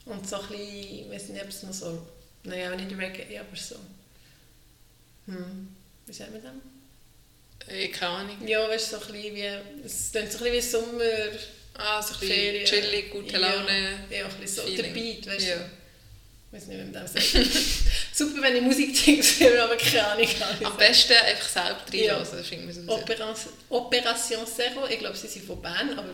[0.06, 2.06] und so ein bisschen, ich weiß nicht, ob es noch so,
[2.44, 3.76] naja, nicht Reggae, aber so,
[5.26, 5.68] hm,
[6.08, 7.74] wie sagen wir das?
[7.74, 8.48] Ich keine Ahnung.
[8.48, 11.38] Ja, weißt du, so ein bisschen wie, es klingt so ein bisschen wie Sommer,
[11.74, 12.64] Ah, so ein bisschen Ferien.
[12.66, 13.98] chillig, gute Laune.
[14.10, 14.82] Ja, ja ein bisschen so, Feeling.
[14.82, 15.56] der Beat, weißt Ja.
[15.56, 15.60] du.
[16.50, 17.26] Ich weiß nicht, wie man das sagt.
[18.14, 20.24] Super, wenn ich Musiktipps gebe, aber keine Ahnung.
[20.24, 22.12] ich Am besten einfach selbst Ja.
[22.14, 26.08] reinlassen, das finden wir so Operation, Operation Zero, ich glaube, sie sind von Bern, aber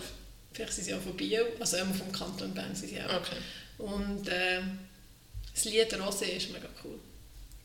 [0.52, 3.14] Vielleicht sind sie auch von Bio, also immer vom Kanton Bern sind sie auch.
[3.14, 3.36] Okay.
[3.78, 4.60] Und äh,
[5.52, 6.98] das Lied «Rosé» ist mega cool.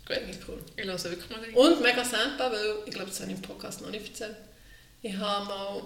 [0.10, 0.18] Gut.
[0.48, 0.60] Cool.
[0.76, 1.54] Ich höre wirklich mal rein.
[1.54, 4.36] Und mega Sampa, weil, ich glaube, das habe ich im Podcast noch nicht erzählt.
[5.04, 5.84] Ich habe mal,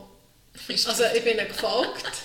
[0.69, 2.23] also ich bin gefolgt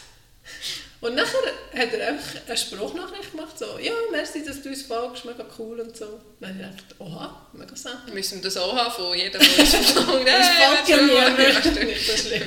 [1.00, 1.38] und nachher
[1.76, 5.80] hat er einfach eine Sprachnachricht gemacht, so, ja, merci, dass du uns folgst, mega cool
[5.80, 6.20] und so.
[6.40, 8.12] Dann habe ich gedacht, oha, mega Sampa.
[8.12, 10.28] Müssen wir das auch haben von jedem, der uns verlangt?
[10.28, 11.84] Das folgt ja niemand.
[11.84, 12.42] Nicht so schlimm.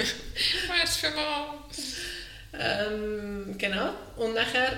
[0.68, 1.96] Merci vielmals.
[2.54, 3.94] Ähm, genau.
[4.18, 4.78] Und nachher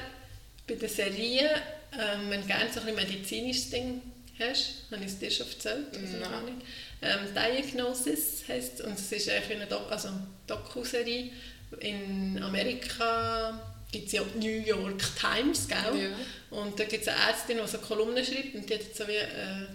[0.67, 1.49] bei den Serien,
[1.93, 4.01] ähm, wenn du gerne so ein medizinisches Ding
[4.39, 5.87] hast, habe ich es dir schon erzählt?
[5.93, 6.21] Nein.
[6.21, 6.57] gar nicht.
[7.01, 10.09] Ähm, Diagnosis heisst und es ist eigentlich eine Doc also
[10.47, 11.31] Doku-Serie.
[11.79, 13.59] In Amerika
[13.91, 16.01] gibt es ja die New York Times, gell?
[16.01, 16.57] Ja.
[16.57, 19.07] Und da gibt es eine Ärztin, die so Kolumnen schreibt und die hat jetzt so
[19.07, 19.67] wie äh,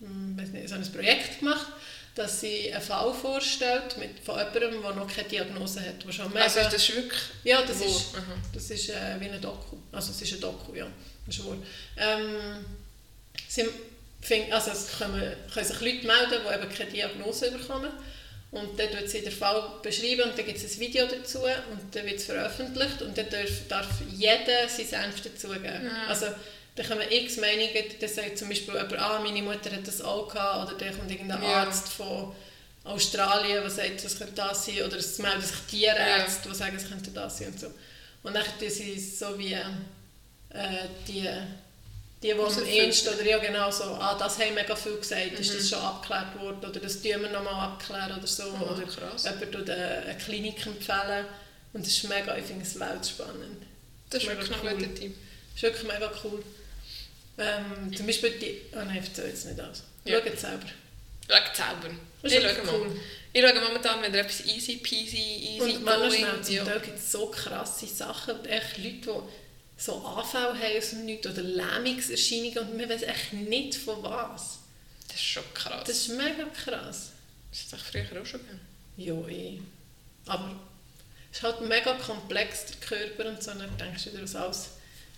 [0.00, 1.66] hm, nicht, so ein Projekt gemacht,
[2.14, 6.04] dass sie einen Fall vorstellt mit, von jemandem, der noch keine Diagnose hat.
[6.04, 7.20] Der schon mega, Also ist das wirklich...
[7.44, 7.84] ja, das Wo?
[7.86, 8.06] ist,
[8.52, 9.76] das ist äh, wie ein Doku.
[9.90, 10.86] Also es ist ein Doku, ja.
[11.26, 11.44] Das ist.
[11.96, 12.64] Ähm,
[13.48, 13.64] sie
[14.50, 17.90] also es können, können sich Leute melden, die eben keine Diagnose bekommen.
[18.50, 21.92] Und dann tut sie den Fall beschreiben und dann gibt es ein Video dazu und
[21.92, 25.84] dann wird es veröffentlicht und dann darf, darf jeder sein Senf dazugeben.
[25.84, 26.06] Ja.
[26.08, 26.26] Also
[26.76, 30.32] da kommen x Meinungen, dann sagt zum Beispiel jemand, ah, meine Mutter hat das auch
[30.32, 31.62] gehabt oder dann kommt irgendein Ja.
[31.62, 32.32] Arzt von
[32.84, 36.88] Australien, der sagt, das könnte das sein oder es melden sich Tierärzte, die sagen, es
[36.88, 37.66] könnte das sein und so.
[38.22, 41.28] Und dann tun sie so wie äh, die,
[42.24, 45.52] die, die am ehesten oder ja genau so, ah, das haben mega viel gesagt, ist
[45.52, 45.58] Mhm.
[45.58, 48.44] das schon abgeklärt worden oder das tun wir nochmal abklären oder so.
[48.44, 49.24] Ah, oder krass.
[49.24, 51.26] jemand tut eine, eine Klinik empfehlen
[51.74, 53.62] und das ist mega, ich finde es weltspannend.
[54.10, 54.70] Das ist wirklich ein cool.
[54.74, 55.14] guter Team.
[55.54, 56.42] Das ist wirklich mega cool.
[57.36, 59.82] Ähm, zum Beispiel die, oh nein, ich erzähle jetzt nicht alles.
[60.04, 60.20] Ja.
[60.22, 60.66] Schaut selber.
[61.28, 61.98] Schau zaubern.
[62.22, 62.74] Das Ich ist schaue mal.
[62.74, 63.00] cool.
[63.32, 65.16] Ich schaue momentan, wenn ihr etwas easy peasy,
[65.56, 66.10] easy Und going...
[66.12, 66.78] schnell, zum ja.
[66.78, 69.10] Gibt es so krasse Sachen, und echt Leute, die
[69.76, 74.58] so Anfälle haben aus dem Nichts oder Lähmungserscheinungen und man weiß echt nicht von was.
[75.08, 75.84] Das ist schon krass.
[75.86, 77.12] Das ist mega krass.
[77.50, 78.60] Das hat sich früher auch schon gegeben.
[78.96, 79.60] Ja, eh.
[80.26, 80.54] Aber
[81.30, 83.50] es ist halt mega komplex, der Körper und so.
[83.50, 84.70] Und dann denkst du wieder, was alles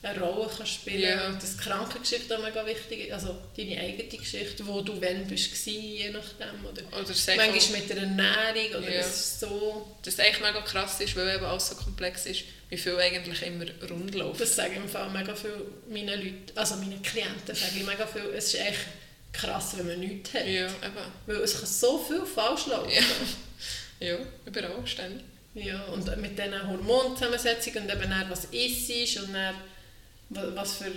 [0.07, 1.27] eine Rolle kann spielen Ja.
[1.29, 3.13] Und dass die Krankengeschichte auch mega wichtig ist.
[3.13, 6.65] Also deine eigene Geschichte, wo du wann bist, je nachdem.
[6.65, 9.01] Oder Oder manchmal mit der Ernährung oder Ja.
[9.01, 9.97] ist so...
[10.03, 13.43] dass es eigentlich mega krass ist, weil eben alles so komplex ist, wie viel eigentlich
[13.43, 14.41] immer rund läuft.
[14.41, 18.55] Das sagen im Fall mega viele meine Leute, also meine Klienten sagen mega viel, es
[18.55, 18.87] ist echt
[19.33, 20.47] krass, wenn man nichts hat.
[20.47, 21.13] Ja, eben.
[21.27, 22.91] Weil es kann so viel falsch laufen.
[22.91, 23.03] Ja.
[23.99, 25.25] Ja, überall, ständig.
[25.55, 29.55] Ja, und mit diesen Hormonzusammensetzungen und eben dann, was ist und dann,
[30.31, 30.93] was für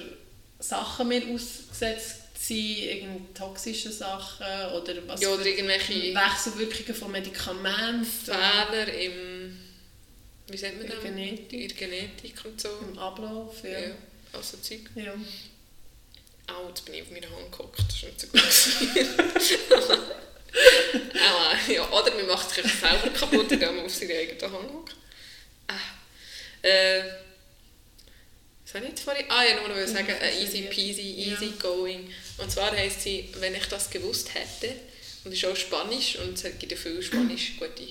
[0.60, 8.06] Sachen wir ausgesetzt sind, irgend toxische Sachen oder was Ja, oder irgendwelche Wechselwirkungen von Medikamenten,
[8.06, 9.58] Fehler im...
[10.48, 11.02] Wie sagt man das?
[11.02, 11.54] Genetik.
[11.54, 12.70] In der Genetik und so.
[12.82, 13.64] im Ablauf.
[13.64, 13.80] Ja.
[13.80, 13.92] Ja,
[14.34, 14.82] also Zeug.
[14.96, 15.14] Ja.
[16.48, 20.00] Au, jetzt bin ich auf meine Hand gehockt, das ist nicht so gut.
[21.14, 24.96] Aua, ja, oder man macht sich selber kaputt, indem man auf seine eigene Hand hockt.
[25.68, 25.76] Ah.
[26.64, 27.04] Äh,
[28.70, 29.26] was habe ich jetzt vorhin?
[29.30, 32.14] Ah ja, nur noch sagen, äh, easy peasy, easy going.
[32.38, 34.76] Und zwar heisst sie, wenn ich das gewusst hätte,
[35.24, 37.88] und es ist auch Spanisch, und es gibt ja viele Spanisch, gute,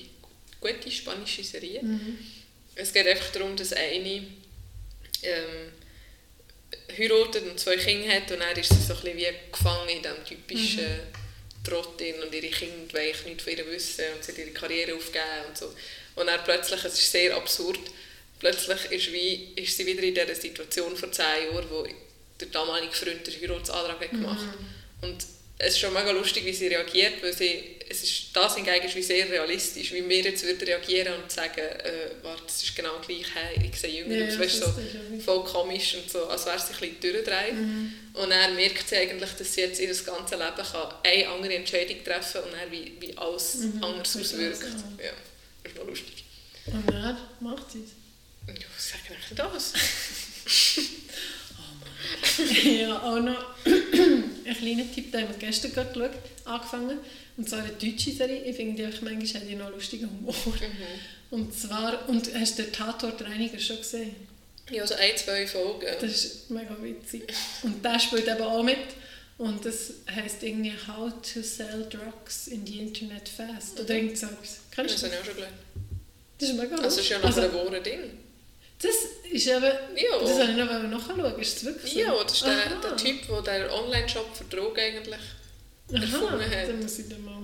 [0.61, 1.85] gute spanische Serien.
[1.85, 2.19] Mhm.
[2.75, 4.23] Es geht einfach darum, dass eine
[5.23, 5.71] ähm,
[6.97, 10.01] heiratet und zwei Kinder hat und dann ist sie so ein bisschen wie gefangen in
[10.01, 10.99] diesem typischen
[11.61, 14.95] Trott drin und ihre Kinder wollen nichts von ihr wissen und sie hat ihre Karriere
[14.95, 15.73] aufgeben und so.
[16.15, 17.79] Und dann plötzlich, es ist sehr absurd,
[18.39, 21.85] plötzlich ist, wie, ist sie wieder in dieser Situation vor zehn Jahren, wo
[22.39, 24.47] der damalige Freund den Heiratsantrag hat gemacht
[25.01, 25.17] Und
[25.61, 28.95] es ist schon mega lustig, wie sie reagiert, weil sie, es ist, das hingegen ist
[28.95, 32.97] wie sehr realistisch, wie wir jetzt würden reagieren und sagen, äh, warte, es ist genau
[33.05, 34.81] gleich, hey, ich sehe jünger Ja, aus, weißt, das so
[35.25, 37.53] voll komisch und so, als wäre sie ein bisschen durchgedreht.
[38.13, 42.03] Und dann merkt sie eigentlich, dass sie jetzt ihr ganzes Leben kann eine andere Entscheidung
[42.05, 44.63] treffen und dann wie, wie alles Mhm, anders das auswirkt.
[44.63, 45.11] Ja,
[45.63, 46.23] das ist noch lustig.
[46.67, 47.98] Und dann macht sie es.
[48.75, 49.73] Was sage ich das?
[52.63, 56.11] ja, auch noch ein kleiner Tipp, den haben wir gestern gerade geschaut,
[56.45, 56.99] angefangen.
[57.37, 58.43] Und zwar eine deutsche Serie.
[58.43, 60.33] Ich finde die manchmal haben die noch lustigen Humor.
[61.31, 64.15] Und zwar, und hast du den Tatort Reiniger schon gesehen?
[64.71, 65.85] Ja, so ein, zwei Folgen.
[66.01, 67.23] Das ist mega witzig.
[67.63, 68.77] Und der spielt eben auch mit.
[69.37, 73.79] Und das heisst irgendwie How to Sell Drugs in the Internet Fast.
[73.79, 74.59] Oder irgend so etwas.
[74.71, 75.15] Kennst Das du habe das?
[75.15, 75.57] ich auch schon gelernt.
[76.39, 77.99] Das ist mega Also, das ist ja noch Also, ein wahres Ding.
[78.81, 78.95] Das
[79.29, 79.63] ist eben...
[79.63, 80.19] Ja.
[80.21, 81.39] Das habe ich noch nachschauen.
[81.39, 81.99] Ist das wirklich so?
[81.99, 85.15] Ja, das ist der, der Typ, der den Online-Shop für Drogen eigentlich
[85.93, 86.67] Aha, erfunden hat.
[86.69, 87.41] dann muss ich den mal...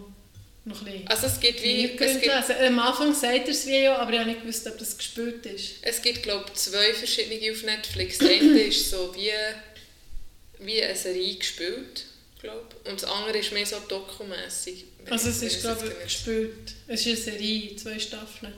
[0.63, 1.91] noch ein bisschen Also es gibt wie...
[1.97, 2.55] Es gibt, lesen.
[2.65, 5.45] Am Anfang sagt er es wie ja, aber ich habe nicht gewusst, ob das gespielt
[5.45, 5.73] ist.
[5.81, 8.17] es gibt glaube ich, zwei verschiedene auf Netflix.
[8.17, 9.31] Das eine ist so wie,
[10.59, 12.05] wie eine Serie gespielt,
[12.41, 14.85] glaube Und das andere ist mehr so dokumässig.
[15.09, 16.73] Also es ist ich glaube ich gespielt.
[16.87, 18.53] Es ist eine Serie, zwei Staffeln.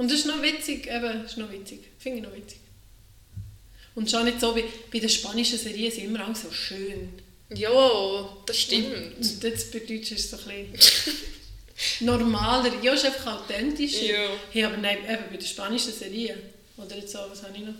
[0.00, 1.80] Und das ist noch witzig, eben, ist noch witzig.
[1.98, 2.58] Finde ich noch witzig.
[3.94, 7.10] Und schon nicht so wie bei den spanischen Serien sind immer auch so schön.
[7.54, 9.18] Ja, das stimmt.
[9.18, 11.14] Und jetzt bei Deutsch ist es so ein bisschen
[12.06, 12.82] normaler.
[12.82, 14.06] Ja, ist einfach authentischer.
[14.06, 14.30] Ja.
[14.50, 16.38] Hey, aber nein, eben bei den spanischen Serien.
[16.78, 17.74] Oder jetzt so, was habe ich noch?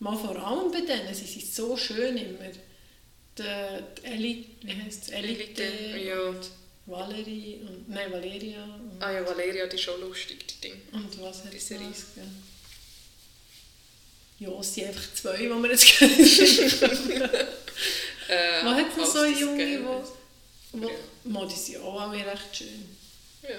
[0.00, 2.50] Mal vor allem bei denen, sie sind so schön immer.
[3.38, 5.08] Die, die Elite, wie heisst es?
[5.08, 6.34] Elite, Elite, ja.
[6.88, 10.82] Valerie und, nein, Valeria und, Ah ja, Valeria, die ist schon lustig, die Ding.
[10.92, 11.86] und was hat Die es Serie.
[14.40, 16.12] Ja, es sind einfach zwei, die wir jetzt kennen.
[18.28, 20.04] Äh, Was hat falls so junge, wo,
[20.72, 20.94] wo Ja.
[21.24, 22.96] Mo, die sind auch alle recht schön.
[23.42, 23.58] Ja.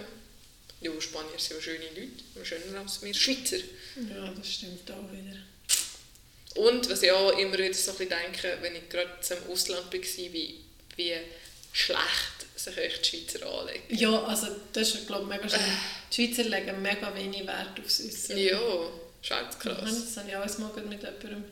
[0.82, 3.58] Ja, Spanier sind ja schöne Leute, schöner als wir Schweizer.
[3.58, 5.38] Ja, das stimmt auch wieder.
[6.56, 9.92] Und was ich auch immer wieder so ein bisschen denke, wenn ich gerade zum Ausland
[9.92, 10.60] war, wie,
[10.96, 11.14] wie
[11.72, 13.84] schlecht sich echt die Schweizer anlegen.
[13.90, 15.60] Ja, also das ist glaube ich mega schön.
[16.12, 18.40] Die Schweizer legen mega wenig Wert aufs Äußere.
[18.40, 18.60] Ja,
[19.22, 19.82] schaut Das krass.
[19.84, 21.44] Das habe ich alles mal mit jemandem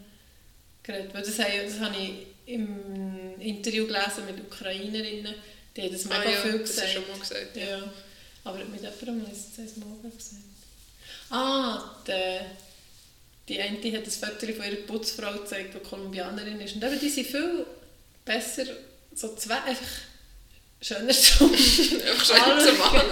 [0.84, 1.14] geredet.
[1.14, 5.36] Weil das, habe, das habe ich im Interview gelesen mit Ukrainerinnen.
[5.76, 6.88] Die haben das mega ah, ja, viel das gesagt.
[6.88, 7.56] du schon mal gesagt.
[7.56, 7.64] Ja.
[7.64, 7.94] Ja,
[8.44, 10.42] aber mit jemandem habe ich es mal gesagt.
[11.30, 12.40] Ah, die,
[13.48, 16.76] die eine hat ein Foto von ihrer Putzfrau gezeigt, die Kolumbianerin ist.
[16.76, 17.66] Und eben, die sind viel
[18.26, 18.66] besser,
[19.18, 19.86] so zwei, einfach
[20.80, 22.66] schöner zum Einfach schon Alles.
[22.68, 23.12] zum Anschauen.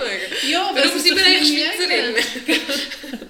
[0.50, 3.26] Ja, weil Warum sind wir eigentlich Schweizerinnen?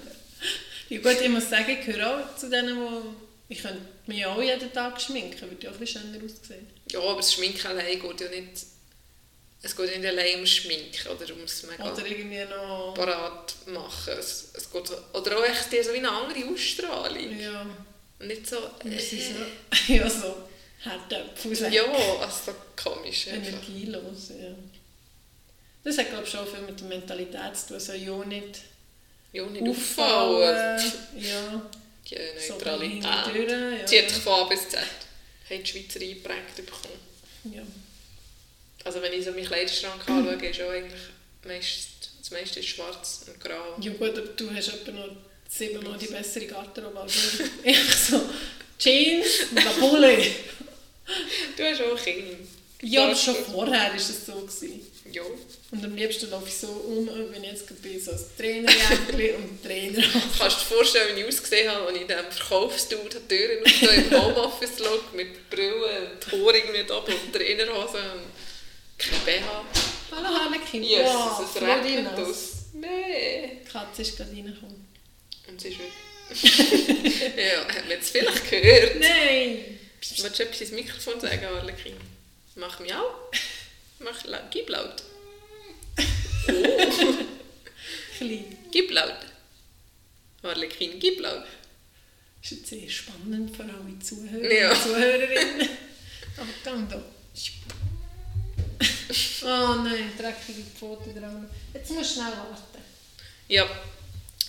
[0.88, 3.54] Ja gut, ich muss sagen, ich gehöre auch zu denen, die...
[3.54, 6.66] Ich könnte mich auch jeden Tag schminken, würde ich auch ein bisschen schöner aussehen.
[6.92, 8.66] Ja, aber das Schminken allein geht ja nicht...
[9.62, 12.94] Es geht ja nicht allein ums Schminken oder ums mega Oder irgendwie noch...
[12.94, 14.14] parat machen.
[14.16, 17.40] Es, es geht so, oder auch echt so wie eine andere Ausstrahlung.
[17.40, 17.66] Ja,
[18.20, 18.58] Und nicht so...
[18.84, 19.00] Äh.
[19.96, 20.36] Ja, so...
[20.80, 21.72] Herdöpfel.
[21.72, 21.82] ja,
[22.20, 22.54] also so
[22.90, 23.26] komisch.
[23.28, 24.54] Energielos, ja.
[25.84, 27.74] Das hat, glaube ich, schon viel mit der Mentalität zu tun.
[27.76, 28.60] Also ja nicht
[29.32, 30.80] Ja, nicht auffallen.
[31.18, 31.62] Ja,
[32.08, 32.16] Die
[32.46, 33.04] so Neutralität.
[33.32, 33.86] hindurch, ja.
[33.86, 34.78] Sie hat sich von A bis Z
[35.48, 37.00] haben die Schweizer eingeprägt bekommen.
[37.54, 37.62] ja.
[38.84, 41.00] Also wenn ich so meinen Kleiderschrank anschaue, ist auch eigentlich
[41.44, 41.88] meist,
[42.20, 43.76] das meiste ist schwarz und grau.
[43.80, 45.08] Ja gut, aber du hast etwa noch
[45.48, 47.14] siebenmal die bessere Garderobe als
[47.64, 47.78] ich.
[48.08, 48.20] So
[48.78, 50.34] Jeans und ein Pulli.
[51.56, 52.36] Du hast auch Kinder.
[52.82, 54.34] Ja, aber schon vorher war es so.
[54.34, 54.86] Gewesen.
[55.10, 55.22] Ja.
[55.70, 59.62] Und am liebsten laufe ich so um, wenn ich jetzt bin, so ein Trainerjäckchen und
[59.62, 60.02] Trainer.
[60.38, 63.64] Kannst du dir vorstellen, wie ich ausgesehen habe, als ich in diesem Verkaufsdude die Türen
[63.64, 68.26] auf so im Homeoffice schaue, mit Brille, und Haare mit oben und Trainerhose und
[68.98, 69.64] kein BH.
[70.12, 70.82] Hallo Harlekin.
[70.82, 72.52] Jesus, wow, es regnet aus.
[72.74, 73.60] Nee.
[73.64, 74.86] Die Katze ist gerade reingekommen.
[75.48, 75.92] Und sie ist weg.
[77.36, 79.00] ja, hat man jetzt vielleicht gehört.
[79.00, 79.75] Nein!
[80.00, 81.96] Willst du etwas ins Mikrofon sagen, Arlekin?
[82.54, 83.14] Mach mich auch.
[83.98, 84.22] Mach.
[84.50, 85.02] Gib laut.
[86.48, 86.52] Oh,
[88.18, 88.58] Klein.
[88.70, 89.16] gib laut.
[90.42, 91.44] Arlekin, gib laut.
[92.42, 94.70] Das ist jetzt sehr spannend für alle Zuhörer Ja.
[94.70, 95.68] und Zuhörerinnen.
[96.36, 97.02] Aber dann da.
[99.42, 101.48] Oh nein, dreckige Pfote dran.
[101.72, 102.82] Jetzt musst du schnell warten.
[103.48, 103.68] Ja.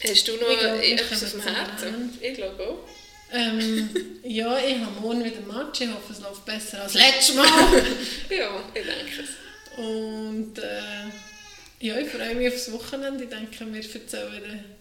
[0.04, 2.18] Hast du noch etwas auf dem Herzen?
[2.22, 2.88] Ich glaube auch.
[3.32, 3.90] Ähm,
[4.24, 5.82] ja, ich habe morgen wieder Match.
[5.82, 7.46] Ich hoffe, es läuft besser als letztes Mal.
[8.30, 9.78] Ja, ich denke es.
[9.78, 13.24] Und äh, ja, ich freue mich aufs Wochenende.
[13.26, 14.78] Ich denke, wir erzählen.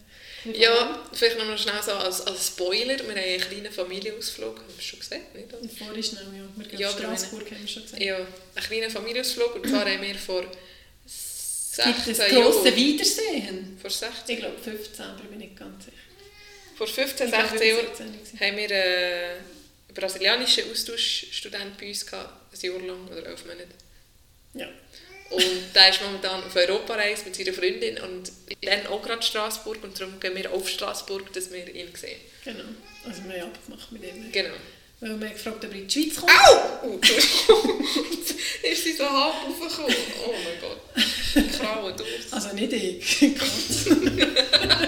[0.53, 2.97] Ja, vielleicht noch mal schnell so als, als Spoiler.
[2.97, 4.59] Wir haben einen kleinen Familienausflug.
[4.59, 5.77] Haben wir schon gesagt, nicht?
[5.77, 6.43] vorher schnell, ja.
[6.55, 8.01] Wir gehen Ja, Straßburg, haben wir schon gesagt.
[8.01, 9.55] Ja, einen kleinen Familienausflug.
[9.55, 10.45] Und zwar haben wir vor
[11.05, 12.75] Es 16 gibt ein grosses Jahren...
[12.75, 13.77] Wiedersehen.
[13.81, 15.97] Vor 16 Ich glaube 15, aber ich bin nicht ganz sicher.
[16.77, 18.39] Vor 15, Ich glaube, 16 ich war Jahren 16 gewesen.
[18.39, 23.67] haben wir einen brasilianischen Austauschstudent bei uns gehabt, ein Jahr lang oder elf Monate.
[24.53, 24.67] Ja.
[25.29, 29.99] Und der ist momentan auf Europareise mit seiner Freundin und dann auch gerade Straßburg und
[29.99, 32.19] darum gehen wir auf Straßburg, dass wir ihn sehen.
[32.45, 32.63] Genau.
[33.05, 34.31] Also wir haben abgemacht mit ihm.
[34.31, 34.53] Genau.
[34.99, 36.31] Weil wir haben gefragt, ob er in die Schweiz kommt.
[36.31, 36.79] Au!
[36.83, 36.99] Oh,
[38.71, 39.95] ist sie so halb aufgekommen.
[40.25, 40.79] Oh mein Gott.
[41.59, 42.31] Krauen durch.
[42.31, 43.19] Also nicht ich.
[43.37, 44.87] Gott.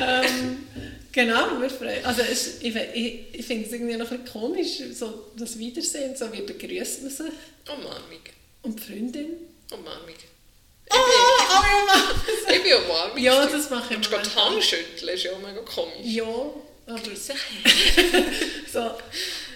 [0.00, 0.66] Ähm,
[1.12, 4.82] genau, wir freuen Also es, ich, ich, ich finde es irgendwie noch ein bisschen komisch,
[4.94, 7.32] so das Wiedersehen, so wie begrüßt man sich.
[7.68, 8.20] Umarmung.
[8.62, 9.30] Und die Freundin.
[9.72, 10.14] Umarmung.
[10.92, 12.20] Oh, oh ja, Mann.
[12.48, 13.18] Ich bin Umarmung.
[13.18, 14.08] Ja, das mache ich immer.
[14.08, 16.04] gerade die Hand schütteln ist ja auch mega komisch.
[16.04, 16.24] Ja,
[16.86, 16.98] aber
[18.72, 18.98] so,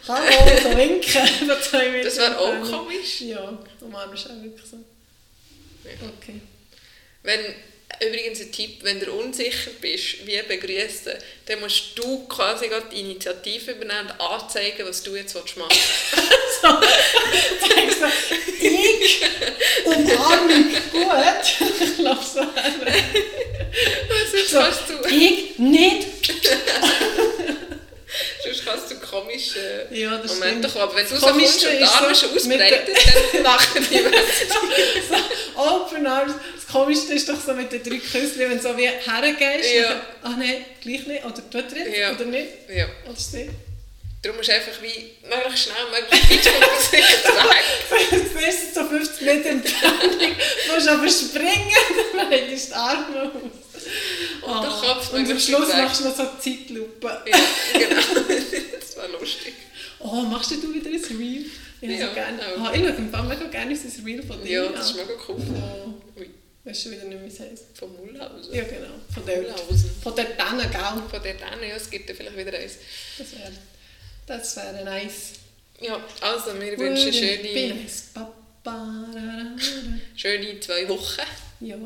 [0.09, 1.49] hallo, so winken.
[1.49, 3.23] Metern Das wäre auch komisch.
[3.23, 4.77] Ja, umarmen ist auch wirklich so.
[5.85, 6.09] Ja.
[6.17, 6.41] Okay.
[7.23, 7.41] Wenn,
[8.01, 11.13] übrigens ein Tipp, wenn du unsicher bist, wie begrüßen,
[11.47, 16.35] dann musst du quasi die Initiative übernehmen und anzeigen, was du jetzt machen willst.
[16.63, 16.69] So,
[18.01, 19.21] sagst du, ich
[19.85, 21.69] umarme gut.
[21.81, 22.41] Ich glaube so.
[24.33, 26.07] Sonst So, kannst du, ich nicht.
[28.43, 30.83] sonst kannst du komische Ja, das Momente kommen.
[30.85, 33.99] Aber wenn du Das so kommst Komische und die Arme schon ausbreitest, dann lachen die
[35.09, 36.35] so, Open Arms.
[36.75, 39.75] Das Komischste ist doch so mit den drei Küsschen, wenn du so wie hergehst.
[39.77, 40.01] Ja.
[40.25, 41.25] Ah nein, gleich nicht.
[41.25, 41.97] Oder er jetzt?
[41.97, 42.13] Ja.
[42.13, 42.49] Oder nicht?
[42.69, 42.87] Ja.
[43.09, 43.49] Oder sie?
[44.21, 47.25] Darum musst du einfach wie möglichst schnell, möglichst weit vom Gesicht
[48.11, 48.31] weg.
[48.33, 51.71] Zuerst ist so 50 Meter Entfernung, du musst aber springen,
[52.17, 54.43] dann reißt die Arme aus.
[54.43, 55.77] Und der Kopf und am Schluss weg.
[55.77, 57.23] machst du noch so Zeitlupe.
[57.27, 57.39] Ja,
[57.79, 58.03] genau.
[58.81, 59.55] Das war lustig.
[60.01, 61.47] Oh, machst du wieder ein Reel?
[61.81, 62.41] Ich, Ja, so gerne.
[62.41, 62.65] auch.
[62.65, 65.37] Ah, ich schaue mega gerne unser Reel von dir Ja, das ist mega cool.
[65.39, 66.21] Oh,
[66.65, 67.65] weißt du wieder nicht, wie es heisst?
[67.75, 68.55] von Mulhausen.
[68.55, 68.95] Ja, genau.
[69.13, 69.43] Von dort.
[69.43, 69.91] Mulhausen.
[70.03, 70.71] Von dort dann, gell?
[70.71, 71.37] Von dort hin,
[71.69, 72.75] ja, es gibt ja vielleicht wieder eins.
[73.19, 73.53] Das wäre
[74.27, 75.33] das wär nice.
[75.81, 77.77] Ja, also wir wünschen schöne,
[80.17, 81.21] schöne zwei Wochen.
[81.61, 81.77] Ja.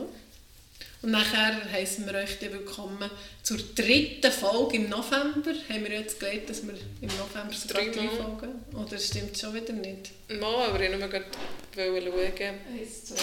[1.01, 3.11] Und nachher heißen wir euch willkommen
[3.43, 5.53] zur dritten Folge im November.
[5.69, 8.17] Haben wir jetzt gelernt, dass wir im November sogar drei Dreimal.
[8.17, 10.11] Folgen Oder stimmt schon wieder nicht?
[10.29, 12.55] Mal, aber ich wollte nur schauen.
[12.77, 13.17] Eins, zwei.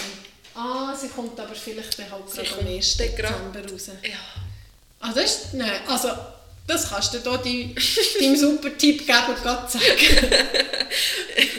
[0.56, 2.96] Ah, sie kommt aber vielleicht dann halt gerade am kommt 1.
[2.96, 3.34] dann gerade.
[3.52, 3.86] Dezember raus.
[4.02, 4.18] Ja.
[5.00, 5.54] Ah, das ist...
[5.54, 6.10] Nein, also...
[6.66, 7.74] Das kannst du dir hier
[8.20, 9.82] deinem super Tipp geben und Gott sagen.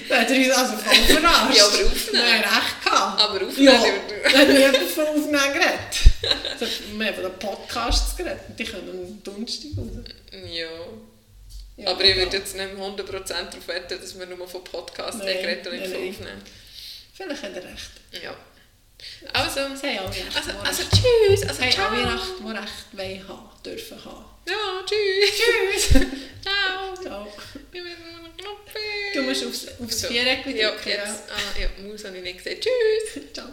[0.09, 1.57] da hat er uns also voll verarscht.
[1.57, 2.11] Ja, aber aufnehmen.
[2.11, 3.21] Nein, recht gehabt.
[3.21, 3.79] Aber aufnehmen, Ja,
[4.31, 5.77] da hat von Aufnehmen geredet.
[6.59, 6.65] So,
[6.97, 8.41] Wir haben von den Podcasts geredet.
[8.57, 9.87] Die kommen am Donnerstag raus.
[10.51, 10.67] Ja.
[11.77, 15.37] Ja, aber ich würde jetzt nicht 100% darauf wetten, dass wir nur von Podcasts Nein,
[15.41, 16.41] geredet und nicht von aufnehmen.
[17.13, 17.91] Vielleicht hat er recht.
[18.23, 18.35] Ja.
[19.33, 20.35] Also, Sie haben alle recht.
[20.35, 24.25] also, also tschüss, also Sie haben alle recht, die recht wollen haben, dürfen haben.
[24.47, 25.91] Ja, tschüss.
[25.91, 26.01] Tschüss.
[26.41, 26.95] Ciao.
[27.01, 27.33] Ciao.
[29.13, 30.05] Du musst aufs, aufs.
[30.05, 30.57] Viereck drücken.
[30.57, 31.23] Ja, jetzt.
[31.29, 32.59] Ah, ja, Maus habe ich nicht gesehen.
[32.59, 33.23] Tschüss.
[33.33, 33.47] Ciao.